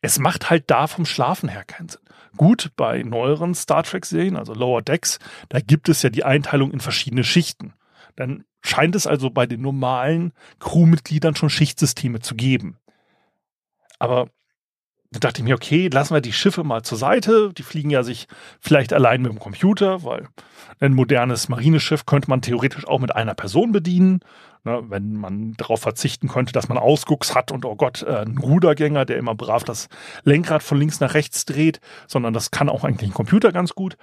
es 0.00 0.18
macht 0.18 0.50
halt 0.50 0.70
da 0.70 0.86
vom 0.86 1.06
Schlafen 1.06 1.48
her 1.48 1.64
keinen 1.64 1.88
Sinn. 1.88 2.00
Gut, 2.36 2.72
bei 2.76 3.02
neueren 3.02 3.54
Star 3.54 3.84
Trek-Serien, 3.84 4.36
also 4.36 4.54
Lower 4.54 4.82
Decks, 4.82 5.18
da 5.50 5.60
gibt 5.60 5.88
es 5.88 6.02
ja 6.02 6.10
die 6.10 6.24
Einteilung 6.24 6.72
in 6.72 6.80
verschiedene 6.80 7.22
Schichten. 7.22 7.74
Dann 8.16 8.44
scheint 8.60 8.96
es 8.96 9.06
also 9.06 9.30
bei 9.30 9.46
den 9.46 9.60
normalen 9.60 10.32
Crewmitgliedern 10.58 11.36
schon 11.36 11.50
Schichtsysteme 11.50 12.20
zu 12.20 12.34
geben. 12.34 12.78
Aber 13.98 14.28
da 15.12 15.20
dachte 15.20 15.40
ich 15.40 15.44
mir, 15.44 15.54
okay, 15.54 15.88
lassen 15.88 16.14
wir 16.14 16.20
die 16.20 16.32
Schiffe 16.32 16.64
mal 16.64 16.82
zur 16.82 16.98
Seite. 16.98 17.52
Die 17.56 17.62
fliegen 17.62 17.90
ja 17.90 18.02
sich 18.02 18.26
vielleicht 18.58 18.92
allein 18.92 19.22
mit 19.22 19.30
dem 19.30 19.38
Computer, 19.38 20.02
weil 20.02 20.28
ein 20.80 20.92
modernes 20.92 21.48
Marineschiff 21.48 22.04
könnte 22.04 22.28
man 22.28 22.42
theoretisch 22.42 22.86
auch 22.86 22.98
mit 22.98 23.14
einer 23.14 23.34
Person 23.34 23.70
bedienen. 23.70 24.20
Ne, 24.66 24.82
wenn 24.88 25.16
man 25.16 25.52
darauf 25.58 25.82
verzichten 25.82 26.26
könnte, 26.26 26.54
dass 26.54 26.70
man 26.70 26.78
Ausgucks 26.78 27.34
hat 27.34 27.52
und 27.52 27.66
oh 27.66 27.76
Gott, 27.76 28.02
äh, 28.02 28.16
einen 28.16 28.38
Rudergänger, 28.38 29.04
der 29.04 29.18
immer 29.18 29.34
brav 29.34 29.62
das 29.62 29.90
Lenkrad 30.22 30.62
von 30.62 30.78
links 30.78 31.00
nach 31.00 31.12
rechts 31.12 31.44
dreht, 31.44 31.80
sondern 32.06 32.32
das 32.32 32.50
kann 32.50 32.70
auch 32.70 32.82
eigentlich 32.82 33.10
ein 33.10 33.14
Computer 33.14 33.52
ganz 33.52 33.74
gut. 33.74 33.98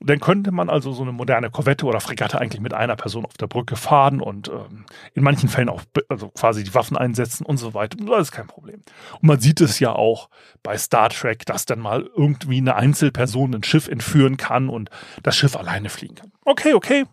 Dann 0.00 0.20
könnte 0.20 0.50
man 0.50 0.70
also 0.70 0.92
so 0.92 1.02
eine 1.02 1.12
moderne 1.12 1.50
Korvette 1.50 1.84
oder 1.84 2.00
Fregatte 2.00 2.40
eigentlich 2.40 2.62
mit 2.62 2.72
einer 2.72 2.96
Person 2.96 3.26
auf 3.26 3.36
der 3.36 3.48
Brücke 3.48 3.76
fahren 3.76 4.22
und 4.22 4.48
ähm, 4.48 4.86
in 5.12 5.22
manchen 5.24 5.50
Fällen 5.50 5.68
auch 5.68 5.82
also 6.08 6.28
quasi 6.28 6.64
die 6.64 6.74
Waffen 6.74 6.96
einsetzen 6.96 7.44
und 7.44 7.58
so 7.58 7.74
weiter. 7.74 7.98
Das 7.98 8.28
ist 8.28 8.32
kein 8.32 8.46
Problem. 8.46 8.82
Und 9.20 9.24
man 9.24 9.40
sieht 9.40 9.60
es 9.60 9.78
ja 9.78 9.92
auch 9.92 10.30
bei 10.62 10.78
Star 10.78 11.10
Trek, 11.10 11.44
dass 11.44 11.66
dann 11.66 11.80
mal 11.80 12.08
irgendwie 12.16 12.58
eine 12.58 12.76
Einzelperson 12.76 13.56
ein 13.56 13.64
Schiff 13.64 13.88
entführen 13.88 14.38
kann 14.38 14.70
und 14.70 14.88
das 15.22 15.36
Schiff 15.36 15.54
alleine 15.54 15.90
fliegen 15.90 16.14
kann. 16.14 16.32
Okay, 16.44 16.72
okay, 16.72 17.04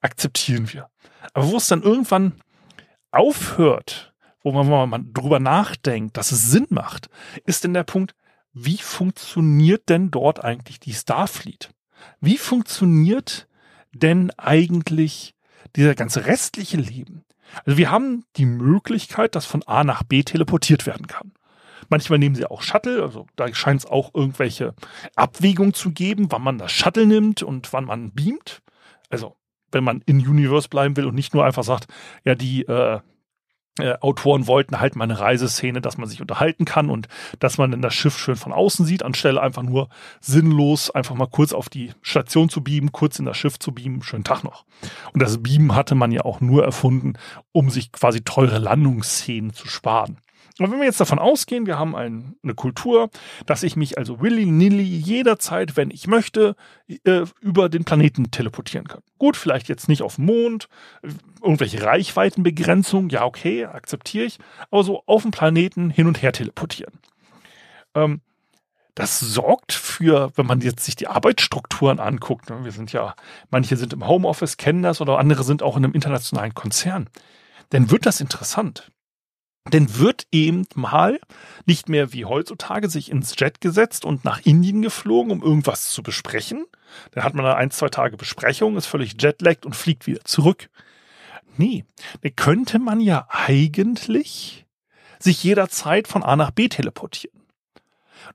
akzeptieren 0.00 0.72
wir. 0.72 0.88
Aber 1.32 1.50
wo 1.50 1.56
es 1.56 1.68
dann 1.68 1.82
irgendwann 1.82 2.32
aufhört, 3.10 4.14
wo 4.42 4.52
man, 4.52 4.68
wo 4.68 4.86
man 4.86 5.12
drüber 5.12 5.40
nachdenkt, 5.40 6.16
dass 6.16 6.32
es 6.32 6.50
Sinn 6.50 6.66
macht, 6.70 7.08
ist 7.44 7.64
denn 7.64 7.74
der 7.74 7.84
Punkt, 7.84 8.14
wie 8.52 8.78
funktioniert 8.78 9.88
denn 9.88 10.10
dort 10.10 10.44
eigentlich 10.44 10.80
die 10.80 10.94
Starfleet? 10.94 11.70
Wie 12.20 12.38
funktioniert 12.38 13.46
denn 13.92 14.30
eigentlich 14.36 15.34
dieser 15.76 15.94
ganze 15.94 16.26
restliche 16.26 16.76
Leben? 16.76 17.24
Also 17.64 17.78
wir 17.78 17.90
haben 17.90 18.24
die 18.36 18.46
Möglichkeit, 18.46 19.34
dass 19.34 19.46
von 19.46 19.62
A 19.64 19.84
nach 19.84 20.02
B 20.02 20.22
teleportiert 20.22 20.86
werden 20.86 21.06
kann. 21.06 21.32
Manchmal 21.88 22.18
nehmen 22.18 22.34
sie 22.34 22.46
auch 22.46 22.62
Shuttle, 22.62 23.02
also 23.02 23.26
da 23.36 23.52
scheint 23.54 23.80
es 23.80 23.86
auch 23.86 24.14
irgendwelche 24.14 24.74
Abwägungen 25.16 25.72
zu 25.72 25.90
geben, 25.90 26.30
wann 26.30 26.42
man 26.42 26.58
das 26.58 26.72
Shuttle 26.72 27.06
nimmt 27.06 27.42
und 27.42 27.72
wann 27.72 27.84
man 27.84 28.12
beamt. 28.12 28.60
Also 29.08 29.36
wenn 29.72 29.84
man 29.84 30.02
in 30.06 30.18
Universe 30.18 30.68
bleiben 30.68 30.96
will 30.96 31.06
und 31.06 31.14
nicht 31.14 31.34
nur 31.34 31.44
einfach 31.44 31.64
sagt, 31.64 31.86
ja, 32.24 32.34
die 32.34 32.62
äh, 32.62 33.00
äh, 33.78 33.96
Autoren 34.00 34.46
wollten 34.46 34.80
halt 34.80 34.96
mal 34.96 35.04
eine 35.04 35.18
Reiseszene, 35.18 35.80
dass 35.80 35.98
man 35.98 36.08
sich 36.08 36.20
unterhalten 36.20 36.64
kann 36.64 36.90
und 36.90 37.08
dass 37.38 37.58
man 37.58 37.70
dann 37.70 37.82
das 37.82 37.94
Schiff 37.94 38.18
schön 38.18 38.36
von 38.36 38.52
außen 38.52 38.84
sieht, 38.84 39.02
anstelle 39.02 39.40
einfach 39.40 39.62
nur 39.62 39.88
sinnlos 40.20 40.90
einfach 40.90 41.14
mal 41.14 41.26
kurz 41.26 41.52
auf 41.52 41.68
die 41.68 41.92
Station 42.02 42.48
zu 42.48 42.62
beamen, 42.62 42.92
kurz 42.92 43.18
in 43.18 43.24
das 43.24 43.36
Schiff 43.36 43.58
zu 43.58 43.72
beamen, 43.72 44.02
schönen 44.02 44.24
Tag 44.24 44.42
noch. 44.42 44.64
Und 45.12 45.22
das 45.22 45.42
Beamen 45.42 45.74
hatte 45.74 45.94
man 45.94 46.12
ja 46.12 46.22
auch 46.22 46.40
nur 46.40 46.64
erfunden, 46.64 47.14
um 47.52 47.70
sich 47.70 47.92
quasi 47.92 48.22
teure 48.22 48.58
Landungsszenen 48.58 49.52
zu 49.52 49.68
sparen. 49.68 50.18
Aber 50.58 50.72
wenn 50.72 50.78
wir 50.78 50.86
jetzt 50.86 51.00
davon 51.00 51.18
ausgehen, 51.18 51.66
wir 51.66 51.78
haben 51.78 51.94
ein, 51.94 52.36
eine 52.42 52.54
Kultur, 52.54 53.10
dass 53.46 53.62
ich 53.62 53.76
mich 53.76 53.96
also 53.96 54.20
willy-nilly 54.20 54.82
jederzeit, 54.82 55.76
wenn 55.76 55.90
ich 55.90 56.06
möchte, 56.06 56.56
äh, 57.04 57.24
über 57.40 57.68
den 57.68 57.84
Planeten 57.84 58.30
teleportieren 58.30 58.88
kann. 58.88 59.02
Gut, 59.18 59.36
vielleicht 59.36 59.68
jetzt 59.68 59.88
nicht 59.88 60.02
auf 60.02 60.16
dem 60.16 60.26
Mond, 60.26 60.68
irgendwelche 61.42 61.82
Reichweitenbegrenzungen, 61.82 63.10
ja 63.10 63.24
okay, 63.24 63.66
akzeptiere 63.66 64.24
ich, 64.24 64.38
aber 64.70 64.82
so 64.82 65.02
auf 65.06 65.22
dem 65.22 65.30
Planeten 65.30 65.90
hin 65.90 66.06
und 66.06 66.22
her 66.22 66.32
teleportieren. 66.32 66.98
Ähm, 67.94 68.20
das 68.98 69.20
sorgt 69.20 69.72
für, 69.72 70.32
wenn 70.34 70.46
man 70.46 70.60
jetzt 70.60 70.84
sich 70.84 70.96
die 70.96 71.06
Arbeitsstrukturen 71.06 72.00
anguckt, 72.00 72.50
ne, 72.50 72.64
wir 72.64 72.72
sind 72.72 72.92
ja, 72.92 73.14
manche 73.48 73.76
sind 73.76 73.92
im 73.92 74.08
Homeoffice, 74.08 74.56
kennen 74.56 74.82
das 74.82 75.00
oder 75.00 75.20
andere 75.20 75.44
sind 75.44 75.62
auch 75.62 75.76
in 75.76 75.84
einem 75.84 75.94
internationalen 75.94 76.52
Konzern, 76.54 77.08
dann 77.70 77.92
wird 77.92 78.06
das 78.06 78.20
interessant. 78.20 78.90
Denn 79.72 79.98
wird 79.98 80.26
eben 80.32 80.66
mal 80.74 81.20
nicht 81.66 81.88
mehr 81.88 82.12
wie 82.12 82.24
heutzutage 82.24 82.88
sich 82.88 83.10
ins 83.10 83.34
Jet 83.38 83.60
gesetzt 83.60 84.04
und 84.04 84.24
nach 84.24 84.40
Indien 84.44 84.80
geflogen, 84.82 85.30
um 85.32 85.42
irgendwas 85.42 85.90
zu 85.90 86.02
besprechen. 86.02 86.64
Dann 87.12 87.24
hat 87.24 87.34
man 87.34 87.44
da 87.44 87.54
ein, 87.54 87.70
zwei 87.70 87.88
Tage 87.88 88.16
Besprechung, 88.16 88.76
ist 88.76 88.86
völlig 88.86 89.20
jetlaggt 89.20 89.66
und 89.66 89.76
fliegt 89.76 90.06
wieder 90.06 90.24
zurück. 90.24 90.70
Nee, 91.56 91.84
dann 92.22 92.36
könnte 92.36 92.78
man 92.78 93.00
ja 93.00 93.26
eigentlich 93.30 94.64
sich 95.18 95.42
jederzeit 95.42 96.08
von 96.08 96.22
A 96.22 96.36
nach 96.36 96.52
B 96.52 96.68
teleportieren. 96.68 97.38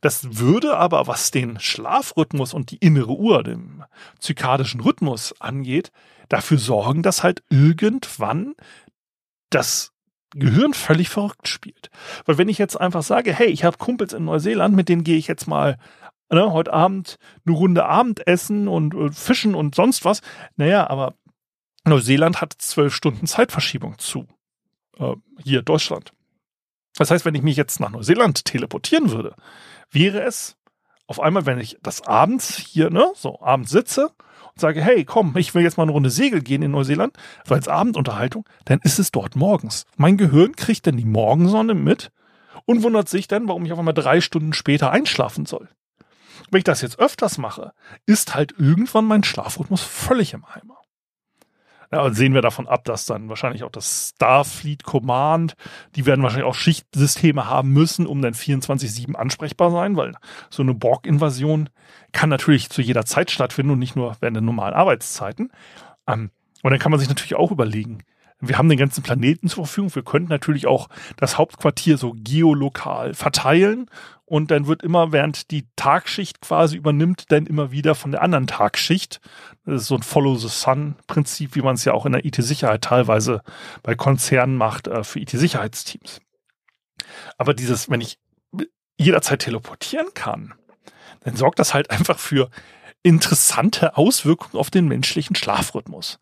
Das 0.01 0.37
würde 0.37 0.75
aber, 0.77 1.07
was 1.07 1.31
den 1.31 1.59
Schlafrhythmus 1.59 2.53
und 2.53 2.71
die 2.71 2.77
innere 2.77 3.13
Uhr, 3.13 3.43
dem 3.43 3.83
zykadischen 4.19 4.81
Rhythmus 4.81 5.39
angeht, 5.39 5.91
dafür 6.29 6.57
sorgen, 6.57 7.03
dass 7.03 7.23
halt 7.23 7.43
irgendwann 7.49 8.55
das 9.49 9.92
Gehirn 10.35 10.73
völlig 10.73 11.09
verrückt 11.09 11.47
spielt. 11.47 11.89
Weil 12.25 12.37
wenn 12.37 12.49
ich 12.49 12.57
jetzt 12.57 12.79
einfach 12.79 13.03
sage, 13.03 13.33
hey, 13.33 13.47
ich 13.47 13.63
habe 13.63 13.77
Kumpels 13.77 14.13
in 14.13 14.25
Neuseeland, 14.25 14.75
mit 14.75 14.89
denen 14.89 15.03
gehe 15.03 15.17
ich 15.17 15.27
jetzt 15.27 15.47
mal 15.47 15.77
ne, 16.31 16.51
heute 16.51 16.73
Abend 16.73 17.17
eine 17.45 17.55
Runde 17.55 17.85
Abendessen 17.85 18.67
und, 18.67 18.95
und 18.95 19.13
fischen 19.13 19.55
und 19.55 19.75
sonst 19.75 20.05
was. 20.05 20.21
Naja, 20.55 20.89
aber 20.89 21.15
Neuseeland 21.85 22.41
hat 22.41 22.53
zwölf 22.57 22.93
Stunden 22.93 23.27
Zeitverschiebung 23.27 23.97
zu. 23.97 24.27
Äh, 24.97 25.15
hier 25.43 25.61
Deutschland. 25.61 26.13
Das 26.95 27.11
heißt, 27.11 27.25
wenn 27.25 27.35
ich 27.35 27.41
mich 27.41 27.57
jetzt 27.57 27.79
nach 27.79 27.89
Neuseeland 27.89 28.45
teleportieren 28.45 29.11
würde, 29.11 29.35
wäre 29.91 30.21
es 30.21 30.57
auf 31.07 31.19
einmal, 31.19 31.45
wenn 31.45 31.59
ich 31.59 31.77
das 31.81 32.01
abends 32.01 32.57
hier, 32.57 32.89
ne, 32.89 33.11
so 33.15 33.41
abends 33.41 33.71
sitze 33.71 34.11
und 34.55 34.61
sage, 34.61 34.81
hey, 34.81 35.03
komm, 35.05 35.35
ich 35.37 35.53
will 35.55 35.63
jetzt 35.63 35.77
mal 35.77 35.83
eine 35.83 35.91
Runde 35.91 36.09
Segel 36.09 36.41
gehen 36.41 36.61
in 36.61 36.71
Neuseeland, 36.71 37.15
so 37.45 37.55
als 37.55 37.67
Abendunterhaltung, 37.67 38.47
dann 38.65 38.79
ist 38.83 38.99
es 38.99 39.11
dort 39.11 39.35
morgens. 39.35 39.85
Mein 39.97 40.17
Gehirn 40.17 40.55
kriegt 40.55 40.87
dann 40.87 40.97
die 40.97 41.05
Morgensonne 41.05 41.73
mit 41.73 42.11
und 42.65 42.83
wundert 42.83 43.09
sich 43.09 43.27
dann, 43.27 43.47
warum 43.47 43.65
ich 43.65 43.71
auf 43.71 43.79
einmal 43.79 43.93
drei 43.93 44.21
Stunden 44.21 44.53
später 44.53 44.91
einschlafen 44.91 45.45
soll. 45.45 45.69
Wenn 46.51 46.59
ich 46.59 46.63
das 46.65 46.81
jetzt 46.81 46.99
öfters 46.99 47.37
mache, 47.37 47.73
ist 48.05 48.35
halt 48.35 48.53
irgendwann 48.57 49.05
mein 49.05 49.23
Schlafrhythmus 49.23 49.81
völlig 49.81 50.33
im 50.33 50.45
Eimer. 50.45 50.82
Ja, 51.93 52.11
sehen 52.11 52.33
wir 52.33 52.41
davon 52.41 52.67
ab, 52.67 52.85
dass 52.85 53.05
dann 53.05 53.29
wahrscheinlich 53.29 53.63
auch 53.63 53.69
das 53.69 54.13
Starfleet 54.15 54.83
Command, 54.83 55.53
die 55.95 56.07
werden 56.07 56.23
wahrscheinlich 56.23 56.47
auch 56.47 56.55
Schichtsysteme 56.55 57.47
haben 57.47 57.69
müssen, 57.69 58.07
um 58.07 58.19
dann 58.19 58.33
24-7 58.33 59.13
ansprechbar 59.13 59.69
sein, 59.69 59.95
weil 59.95 60.15
so 60.49 60.63
eine 60.63 60.73
Borg-Invasion 60.73 61.69
kann 62.11 62.29
natürlich 62.29 62.71
zu 62.71 62.81
jeder 62.81 63.05
Zeit 63.05 63.29
stattfinden 63.29 63.73
und 63.73 63.77
nicht 63.77 63.95
nur 63.95 64.17
während 64.21 64.37
der 64.37 64.41
normalen 64.41 64.73
Arbeitszeiten. 64.73 65.51
Ähm, 66.07 66.31
und 66.63 66.71
dann 66.71 66.79
kann 66.79 66.89
man 66.89 66.99
sich 66.99 67.09
natürlich 67.09 67.35
auch 67.35 67.51
überlegen, 67.51 67.99
wir 68.47 68.57
haben 68.57 68.69
den 68.69 68.77
ganzen 68.77 69.03
Planeten 69.03 69.47
zur 69.47 69.65
Verfügung. 69.65 69.93
Wir 69.95 70.03
könnten 70.03 70.29
natürlich 70.29 70.67
auch 70.67 70.89
das 71.17 71.37
Hauptquartier 71.37 71.97
so 71.97 72.13
geolokal 72.15 73.13
verteilen 73.13 73.89
und 74.25 74.51
dann 74.51 74.67
wird 74.67 74.83
immer, 74.83 75.11
während 75.11 75.51
die 75.51 75.67
Tagschicht 75.75 76.41
quasi 76.41 76.77
übernimmt, 76.77 77.31
dann 77.31 77.45
immer 77.45 77.71
wieder 77.71 77.93
von 77.93 78.11
der 78.11 78.21
anderen 78.21 78.47
Tagschicht. 78.47 79.21
Das 79.65 79.83
ist 79.83 79.87
so 79.87 79.95
ein 79.95 80.03
Follow 80.03 80.35
the 80.35 80.47
Sun-Prinzip, 80.47 81.55
wie 81.55 81.61
man 81.61 81.75
es 81.75 81.85
ja 81.85 81.93
auch 81.93 82.05
in 82.05 82.13
der 82.13 82.25
IT-Sicherheit 82.25 82.81
teilweise 82.81 83.43
bei 83.83 83.95
Konzernen 83.95 84.57
macht, 84.57 84.87
äh, 84.87 85.03
für 85.03 85.19
IT-Sicherheitsteams. 85.19 86.19
Aber 87.37 87.53
dieses, 87.53 87.89
wenn 87.89 88.01
ich 88.01 88.17
jederzeit 88.97 89.39
teleportieren 89.39 90.07
kann, 90.13 90.53
dann 91.21 91.35
sorgt 91.35 91.59
das 91.59 91.73
halt 91.73 91.91
einfach 91.91 92.19
für 92.19 92.49
interessante 93.03 93.97
Auswirkungen 93.97 94.59
auf 94.59 94.71
den 94.71 94.87
menschlichen 94.87 95.35
Schlafrhythmus. 95.35 96.19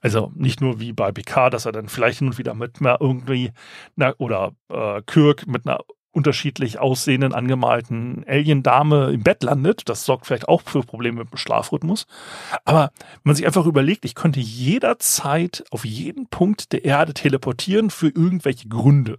Also 0.00 0.32
nicht 0.34 0.60
nur 0.60 0.80
wie 0.80 0.92
bei 0.92 1.12
BK, 1.12 1.50
dass 1.50 1.66
er 1.66 1.72
dann 1.72 1.88
vielleicht 1.88 2.18
hin 2.18 2.28
und 2.28 2.38
wieder 2.38 2.54
mit 2.54 2.80
mehr 2.80 2.98
irgendwie 3.00 3.52
na, 3.96 4.14
oder 4.18 4.52
äh, 4.68 5.02
Kirk 5.02 5.46
mit 5.46 5.66
einer 5.66 5.80
unterschiedlich 6.12 6.78
aussehenden, 6.78 7.32
angemalten 7.32 8.24
Alien-Dame 8.28 9.12
im 9.12 9.22
Bett 9.22 9.42
landet. 9.42 9.88
Das 9.88 10.04
sorgt 10.04 10.26
vielleicht 10.26 10.46
auch 10.46 10.60
für 10.60 10.82
Probleme 10.82 11.20
mit 11.20 11.32
dem 11.32 11.38
Schlafrhythmus. 11.38 12.06
Aber 12.66 12.92
wenn 13.00 13.20
man 13.24 13.36
sich 13.36 13.46
einfach 13.46 13.64
überlegt, 13.64 14.04
ich 14.04 14.14
könnte 14.14 14.40
jederzeit 14.40 15.64
auf 15.70 15.86
jeden 15.86 16.28
Punkt 16.28 16.72
der 16.72 16.84
Erde 16.84 17.14
teleportieren 17.14 17.88
für 17.88 18.08
irgendwelche 18.08 18.68
Gründe. 18.68 19.18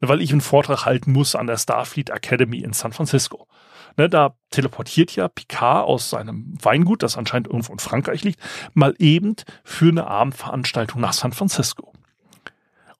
Weil 0.00 0.22
ich 0.22 0.30
einen 0.30 0.40
Vortrag 0.40 0.84
halten 0.84 1.12
muss 1.12 1.34
an 1.34 1.48
der 1.48 1.58
Starfleet 1.58 2.10
Academy 2.10 2.58
in 2.58 2.72
San 2.72 2.92
Francisco. 2.92 3.48
Ne, 3.96 4.08
da 4.08 4.36
teleportiert 4.50 5.14
ja 5.16 5.28
Picard 5.28 5.86
aus 5.86 6.10
seinem 6.10 6.54
Weingut, 6.62 7.02
das 7.02 7.16
anscheinend 7.16 7.48
irgendwo 7.48 7.72
in 7.72 7.78
Frankreich 7.78 8.24
liegt, 8.24 8.40
mal 8.74 8.94
eben 8.98 9.34
für 9.64 9.88
eine 9.88 10.06
Abendveranstaltung 10.06 11.00
nach 11.00 11.12
San 11.12 11.32
Francisco. 11.32 11.92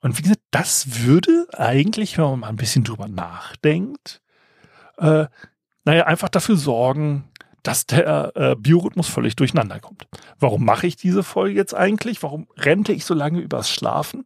Und 0.00 0.18
wie 0.18 0.22
gesagt, 0.22 0.42
das 0.50 1.04
würde 1.04 1.46
eigentlich, 1.56 2.18
wenn 2.18 2.24
man 2.24 2.40
mal 2.40 2.48
ein 2.48 2.56
bisschen 2.56 2.84
drüber 2.84 3.08
nachdenkt, 3.08 4.20
äh, 4.98 5.26
naja, 5.84 6.06
einfach 6.06 6.28
dafür 6.28 6.56
sorgen, 6.56 7.24
dass 7.62 7.86
der 7.86 8.32
äh, 8.36 8.56
Biorhythmus 8.56 9.08
völlig 9.08 9.36
durcheinander 9.36 9.80
kommt. 9.80 10.06
Warum 10.38 10.64
mache 10.64 10.86
ich 10.86 10.96
diese 10.96 11.22
Folge 11.22 11.56
jetzt 11.56 11.74
eigentlich? 11.74 12.22
Warum 12.22 12.46
rente 12.56 12.92
ich 12.92 13.04
so 13.04 13.14
lange 13.14 13.40
übers 13.40 13.70
Schlafen? 13.70 14.24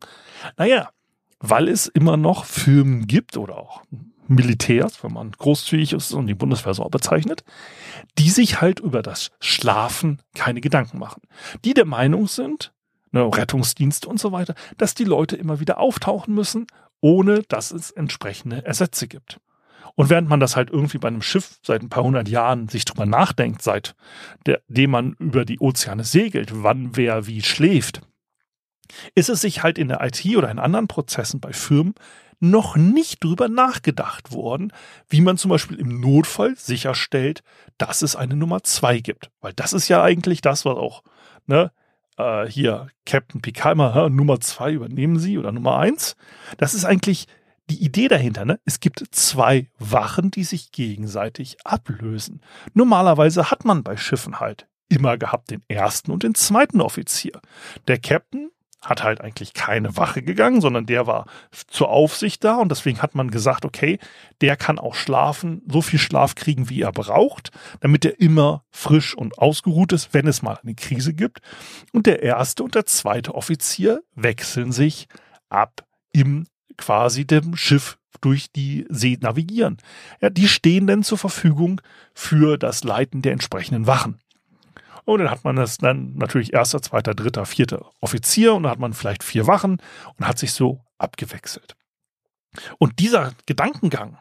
Naja, 0.57 0.91
weil 1.41 1.69
es 1.69 1.87
immer 1.87 2.17
noch 2.17 2.45
Firmen 2.45 3.07
gibt 3.07 3.37
oder 3.37 3.57
auch 3.57 3.83
Militärs, 4.35 5.03
wenn 5.03 5.13
man 5.13 5.33
großzügig 5.33 5.93
ist 5.93 6.13
und 6.13 6.27
die 6.27 6.35
Bundeswehr 6.35 6.75
so 6.75 6.85
bezeichnet, 6.85 7.45
die 8.19 8.31
sich 8.31 8.61
halt 8.61 8.81
über 8.81 9.03
das 9.03 9.31
Schlafen 9.41 10.21
keine 10.35 10.61
Gedanken 10.61 10.99
machen. 10.99 11.23
Die 11.65 11.75
der 11.75 11.85
Meinung 11.85 12.27
sind, 12.27 12.73
ne, 13.13 13.25
Rettungsdienste 13.25 14.09
und 14.09 14.19
so 14.19 14.33
weiter, 14.33 14.55
dass 14.79 14.95
die 14.95 15.05
Leute 15.05 15.37
immer 15.37 15.61
wieder 15.61 15.79
auftauchen 15.79 16.35
müssen, 16.35 16.67
ohne 17.01 17.43
dass 17.43 17.71
es 17.71 17.91
entsprechende 17.91 18.65
Ersätze 18.65 19.09
gibt. 19.09 19.41
Und 19.95 20.09
während 20.09 20.29
man 20.29 20.41
das 20.41 20.57
halt 20.57 20.71
irgendwie 20.71 20.99
bei 20.99 21.09
einem 21.09 21.23
Schiff 21.23 21.59
seit 21.63 21.83
ein 21.83 21.91
paar 21.91 22.05
hundert 22.05 22.29
Jahren 22.29 22.69
sich 22.69 22.85
drüber 22.85 23.05
nachdenkt, 23.05 23.63
seitdem 23.63 24.91
man 24.91 25.13
über 25.19 25.45
die 25.45 25.61
Ozeane 25.61 26.05
segelt, 26.05 26.63
wann 26.63 26.97
wer 26.97 27.27
wie 27.27 27.43
schläft, 27.43 28.01
ist 29.15 29.29
es 29.29 29.43
sich 29.43 29.63
halt 29.63 29.79
in 29.79 29.89
der 29.89 30.03
IT 30.03 30.25
oder 30.37 30.51
in 30.51 30.59
anderen 30.59 30.89
Prozessen 30.89 31.41
bei 31.41 31.53
Firmen 31.53 31.95
noch 32.43 32.77
nicht 32.77 33.23
drüber 33.23 33.49
nachgedacht 33.49 34.33
worden, 34.33 34.73
wie 35.09 35.21
man 35.21 35.39
zum 35.39 35.51
Beispiel 35.51 35.79
im 35.79 36.01
Notfall 36.01 36.57
sicherstellt, 36.57 37.43
dass 37.79 38.03
es 38.03 38.17
eine 38.17 38.35
Nummer 38.35 38.63
zwei 38.65 38.99
gibt. 38.99 39.31
Weil 39.41 39.53
das 39.53 39.73
ist 39.73 39.89
ja 39.89 40.03
eigentlich 40.03 40.41
das, 40.41 40.65
was 40.65 40.77
auch, 40.77 41.03
ne, 41.47 41.71
äh, 42.19 42.47
hier 42.47 42.89
Captain 43.07 43.41
Picard 43.41 43.75
immer, 43.75 44.11
Nummer 44.11 44.41
zwei 44.41 44.73
übernehmen 44.73 45.19
Sie 45.19 45.39
oder 45.39 45.53
Nummer 45.53 45.79
eins. 45.79 46.17
Das 46.59 46.75
ist 46.75 46.85
eigentlich 46.85 47.29
die 47.71 47.83
Idee 47.83 48.09
dahinter, 48.09 48.45
ne? 48.45 48.59
Es 48.65 48.81
gibt 48.81 49.03
zwei 49.13 49.71
Wachen, 49.79 50.33
die 50.33 50.45
sich 50.45 50.73
gegenseitig 50.73 51.57
ablösen. 51.65 52.43
Normalerweise 52.75 53.51
hat 53.51 53.65
man 53.65 53.85
bei 53.85 53.97
Schiffen 53.97 54.41
halt 54.41 54.67
immer 54.89 55.17
gehabt 55.17 55.51
den 55.51 55.63
ersten 55.69 56.11
und 56.11 56.25
den 56.25 56.35
zweiten 56.35 56.81
Offizier. 56.81 57.41
Der 57.87 57.99
Captain 57.99 58.51
hat 58.83 59.05
halt 59.05 59.21
eigentlich 59.21 59.55
keine 59.55 59.97
Wache 59.97 60.23
gegangen, 60.23 60.61
sondern 60.61 60.87
der 60.87 61.07
war 61.07 61.27
zur 61.69 61.89
Aufsicht 61.89 62.43
da 62.45 62.57
und 62.57 62.69
deswegen 62.71 63.01
hat 63.01 63.15
man 63.15 63.31
gesagt, 63.31 63.65
okay, 63.65 63.99
der 64.41 64.57
kann 64.57 64.79
auch 64.79 64.95
schlafen, 64.95 65.63
so 65.69 65.83
viel 65.83 65.99
Schlaf 65.99 66.35
kriegen, 66.35 66.69
wie 66.69 66.83
er 66.83 66.93
braucht, 66.93 67.51
damit 67.81 68.05
er 68.05 68.21
immer 68.21 68.65
frisch 68.71 69.15
und 69.15 69.39
ausgeruht 69.39 69.93
ist, 69.93 70.13
wenn 70.13 70.27
es 70.27 70.43
mal 70.43 70.59
eine 70.63 70.75
Krise 70.75 71.15
gibt. 71.15 71.41
Und 71.93 72.07
der 72.07 72.23
erste 72.23 72.65
und 72.65 72.75
der 72.75 72.87
zweite 72.87 73.35
Offizier 73.35 74.03
wechseln 74.15 74.73
sich 74.73 75.07
ab 75.49 75.87
im 76.13 76.47
quasi 76.77 77.25
dem 77.25 77.57
Schiff 77.57 77.99
durch 78.21 78.53
die 78.53 78.87
See 78.89 79.19
navigieren. 79.21 79.79
Ja, 80.21 80.31
die 80.31 80.49
stehen 80.49 80.87
dann 80.87 81.03
zur 81.03 81.19
Verfügung 81.19 81.81
für 82.15 82.57
das 82.57 82.85
Leiten 82.85 83.23
der 83.23 83.33
entsprechenden 83.33 83.87
Wachen. 83.87 84.19
Und 85.05 85.21
dann 85.21 85.31
hat 85.31 85.45
man 85.45 85.57
das 85.57 85.79
dann 85.79 86.15
natürlich 86.15 86.53
erster, 86.53 86.81
zweiter, 86.81 87.15
dritter, 87.15 87.45
vierter 87.45 87.91
Offizier 88.01 88.55
und 88.55 88.65
dann 88.65 88.73
hat 88.73 88.79
man 88.79 88.93
vielleicht 88.93 89.23
vier 89.25 89.47
Wachen 89.47 89.79
und 90.19 90.27
hat 90.27 90.39
sich 90.39 90.53
so 90.53 90.85
abgewechselt. 90.99 91.77
Und 92.79 92.99
dieser 92.99 93.33
Gedankengang, 93.47 94.19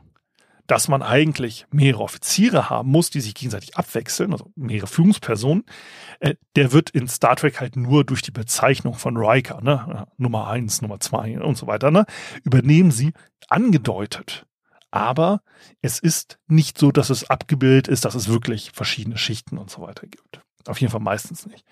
dass 0.68 0.88
man 0.88 1.02
eigentlich 1.02 1.66
mehrere 1.72 2.04
Offiziere 2.04 2.70
haben 2.70 2.90
muss, 2.90 3.10
die 3.10 3.20
sich 3.20 3.34
gegenseitig 3.34 3.76
abwechseln, 3.76 4.32
also 4.32 4.52
mehrere 4.56 4.88
Führungspersonen, 4.88 5.66
äh, 6.22 6.36
der 6.56 6.72
wird 6.72 6.92
in 6.92 7.10
Star 7.10 7.36
Trek 7.36 7.60
halt 7.60 7.76
nur 7.76 8.06
durch 8.06 8.22
die 8.22 8.32
Bezeichnung 8.32 8.94
von 8.94 9.18
Riker, 9.18 9.60
ne, 9.62 10.08
Nummer 10.18 10.48
eins, 10.48 10.82
Nummer 10.82 11.00
zwei 11.02 11.40
und 11.42 11.58
so 11.58 11.68
weiter, 11.68 11.92
ne, 11.92 12.06
übernehmen 12.44 12.92
sie 12.92 13.12
angedeutet. 13.50 14.46
Aber 14.92 15.42
es 15.82 16.00
ist 16.00 16.38
nicht 16.48 16.78
so, 16.78 16.92
dass 16.92 17.10
es 17.10 17.30
abgebildet 17.30 17.88
ist, 17.88 18.06
dass 18.06 18.16
es 18.16 18.30
wirklich 18.30 18.72
verschiedene 18.74 19.18
Schichten 19.18 19.58
und 19.58 19.70
so 19.70 19.82
weiter 19.82 20.08
gibt. 20.08 20.42
Auf 20.68 20.80
jeden 20.82 20.92
Fall 20.92 21.02
meistens 21.02 21.46
nicht. 21.46 21.66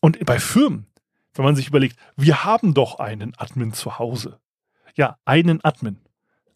Und 0.00 0.24
bei 0.24 0.38
Firmen, 0.38 0.86
wenn 1.34 1.44
man 1.44 1.56
sich 1.56 1.68
überlegt, 1.68 1.98
wir 2.16 2.44
haben 2.44 2.74
doch 2.74 2.98
einen 2.98 3.34
Admin 3.36 3.72
zu 3.72 3.98
Hause. 3.98 4.40
Ja, 4.94 5.18
einen 5.24 5.62
Admin. 5.64 5.98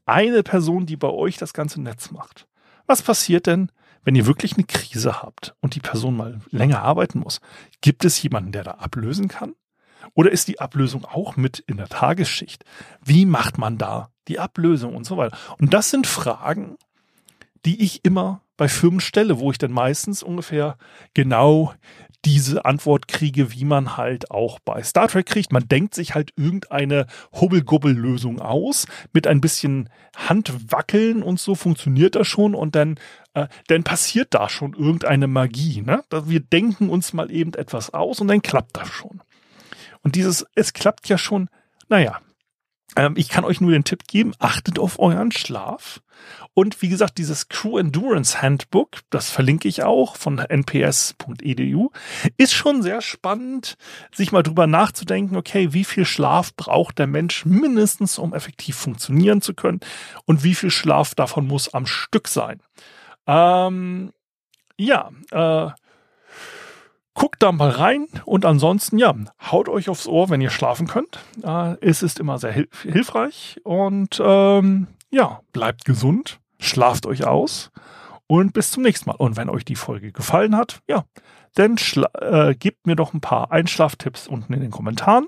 Eine 0.06 0.42
Person, 0.42 0.86
die 0.86 0.96
bei 0.96 1.08
euch 1.08 1.36
das 1.36 1.52
ganze 1.52 1.80
Netz 1.80 2.10
macht. 2.10 2.48
Was 2.86 3.02
passiert 3.02 3.46
denn, 3.46 3.70
wenn 4.02 4.14
ihr 4.14 4.26
wirklich 4.26 4.54
eine 4.54 4.64
Krise 4.64 5.22
habt 5.22 5.54
und 5.60 5.74
die 5.74 5.80
Person 5.80 6.16
mal 6.16 6.40
länger 6.50 6.82
arbeiten 6.82 7.20
muss? 7.20 7.40
Gibt 7.80 8.04
es 8.04 8.22
jemanden, 8.22 8.52
der 8.52 8.64
da 8.64 8.72
ablösen 8.72 9.28
kann? 9.28 9.54
Oder 10.14 10.30
ist 10.30 10.48
die 10.48 10.60
Ablösung 10.60 11.04
auch 11.04 11.36
mit 11.36 11.58
in 11.60 11.76
der 11.76 11.88
Tagesschicht? 11.88 12.64
Wie 13.04 13.26
macht 13.26 13.58
man 13.58 13.78
da 13.78 14.10
die 14.28 14.38
Ablösung 14.38 14.96
und 14.96 15.04
so 15.04 15.16
weiter? 15.16 15.36
Und 15.58 15.74
das 15.74 15.90
sind 15.90 16.06
Fragen, 16.06 16.76
die 17.64 17.82
ich 17.82 18.04
immer 18.04 18.42
bei 18.60 18.68
Firmen 18.68 19.00
stelle, 19.00 19.38
wo 19.38 19.50
ich 19.50 19.56
dann 19.56 19.72
meistens 19.72 20.22
ungefähr 20.22 20.76
genau 21.14 21.72
diese 22.26 22.66
Antwort 22.66 23.08
kriege, 23.08 23.54
wie 23.54 23.64
man 23.64 23.96
halt 23.96 24.30
auch 24.30 24.58
bei 24.58 24.82
Star 24.82 25.08
Trek 25.08 25.24
kriegt. 25.24 25.50
Man 25.50 25.66
denkt 25.66 25.94
sich 25.94 26.14
halt 26.14 26.34
irgendeine 26.36 27.06
Hubbel-Gubbel-Lösung 27.32 28.38
aus, 28.38 28.86
mit 29.14 29.26
ein 29.26 29.40
bisschen 29.40 29.88
Handwackeln 30.14 31.22
und 31.22 31.40
so 31.40 31.54
funktioniert 31.54 32.14
das 32.16 32.28
schon 32.28 32.54
und 32.54 32.74
dann, 32.74 33.00
äh, 33.32 33.46
dann 33.68 33.82
passiert 33.82 34.34
da 34.34 34.50
schon 34.50 34.74
irgendeine 34.74 35.26
Magie. 35.26 35.80
Ne? 35.80 36.04
Wir 36.26 36.40
denken 36.40 36.90
uns 36.90 37.14
mal 37.14 37.30
eben 37.30 37.54
etwas 37.54 37.94
aus 37.94 38.20
und 38.20 38.28
dann 38.28 38.42
klappt 38.42 38.76
das 38.76 38.88
schon. 38.88 39.22
Und 40.02 40.16
dieses, 40.16 40.44
es 40.54 40.74
klappt 40.74 41.08
ja 41.08 41.16
schon, 41.16 41.48
naja, 41.88 42.20
ähm, 42.96 43.14
ich 43.16 43.28
kann 43.28 43.44
euch 43.44 43.60
nur 43.60 43.72
den 43.72 43.84
Tipp 43.84 44.06
geben, 44.06 44.32
achtet 44.38 44.78
auf 44.78 44.98
euren 44.98 45.32
Schlaf. 45.32 46.00
Und 46.52 46.82
wie 46.82 46.88
gesagt, 46.88 47.18
dieses 47.18 47.48
Crew 47.48 47.78
Endurance 47.78 48.42
Handbook, 48.42 48.98
das 49.10 49.30
verlinke 49.30 49.68
ich 49.68 49.82
auch 49.82 50.16
von 50.16 50.38
nps.edu, 50.38 51.90
ist 52.36 52.52
schon 52.52 52.82
sehr 52.82 53.00
spannend, 53.00 53.76
sich 54.12 54.32
mal 54.32 54.42
drüber 54.42 54.66
nachzudenken, 54.66 55.36
okay, 55.36 55.72
wie 55.72 55.84
viel 55.84 56.04
Schlaf 56.04 56.54
braucht 56.56 56.98
der 56.98 57.06
Mensch 57.06 57.46
mindestens, 57.46 58.18
um 58.18 58.34
effektiv 58.34 58.76
funktionieren 58.76 59.40
zu 59.40 59.54
können 59.54 59.80
und 60.26 60.44
wie 60.44 60.54
viel 60.54 60.70
Schlaf 60.70 61.14
davon 61.14 61.46
muss 61.46 61.72
am 61.72 61.86
Stück 61.86 62.28
sein. 62.28 62.60
Ähm, 63.26 64.12
ja, 64.76 65.10
äh, 65.30 65.70
Guckt 67.14 67.42
da 67.42 67.52
mal 67.52 67.70
rein 67.70 68.06
und 68.24 68.44
ansonsten, 68.46 68.96
ja, 68.98 69.14
haut 69.50 69.68
euch 69.68 69.88
aufs 69.88 70.06
Ohr, 70.06 70.30
wenn 70.30 70.40
ihr 70.40 70.50
schlafen 70.50 70.86
könnt. 70.86 71.18
Äh, 71.42 71.76
es 71.80 72.02
ist 72.02 72.20
immer 72.20 72.38
sehr 72.38 72.52
hilf 72.52 72.82
hilfreich 72.82 73.60
und 73.64 74.20
ähm, 74.24 74.86
ja, 75.10 75.40
bleibt 75.52 75.84
gesund, 75.84 76.38
schlaft 76.58 77.06
euch 77.06 77.26
aus 77.26 77.70
und 78.26 78.52
bis 78.52 78.70
zum 78.70 78.84
nächsten 78.84 79.10
Mal. 79.10 79.16
Und 79.16 79.36
wenn 79.36 79.48
euch 79.48 79.64
die 79.64 79.74
Folge 79.74 80.12
gefallen 80.12 80.56
hat, 80.56 80.80
ja, 80.88 81.04
dann 81.54 81.76
äh, 82.20 82.54
gebt 82.54 82.86
mir 82.86 82.94
doch 82.94 83.12
ein 83.12 83.20
paar 83.20 83.50
Einschlaftipps 83.50 84.28
unten 84.28 84.52
in 84.52 84.60
den 84.60 84.70
Kommentaren. 84.70 85.26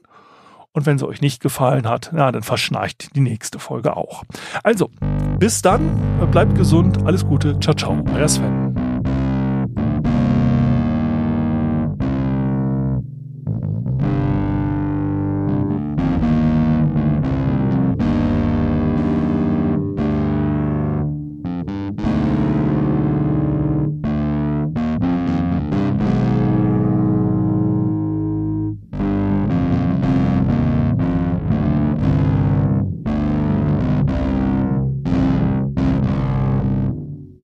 Und 0.74 0.86
wenn 0.86 0.98
sie 0.98 1.06
euch 1.06 1.20
nicht 1.20 1.42
gefallen 1.42 1.86
hat, 1.86 2.10
na, 2.12 2.32
dann 2.32 2.42
verschnarcht 2.42 3.14
die 3.14 3.20
nächste 3.20 3.58
Folge 3.58 3.96
auch. 3.96 4.22
Also, 4.62 4.90
bis 5.38 5.60
dann, 5.60 6.30
bleibt 6.30 6.54
gesund, 6.54 7.04
alles 7.04 7.26
Gute, 7.26 7.60
ciao, 7.60 7.74
ciao, 7.74 8.02
euer 8.14 8.28
Sven. 8.28 8.71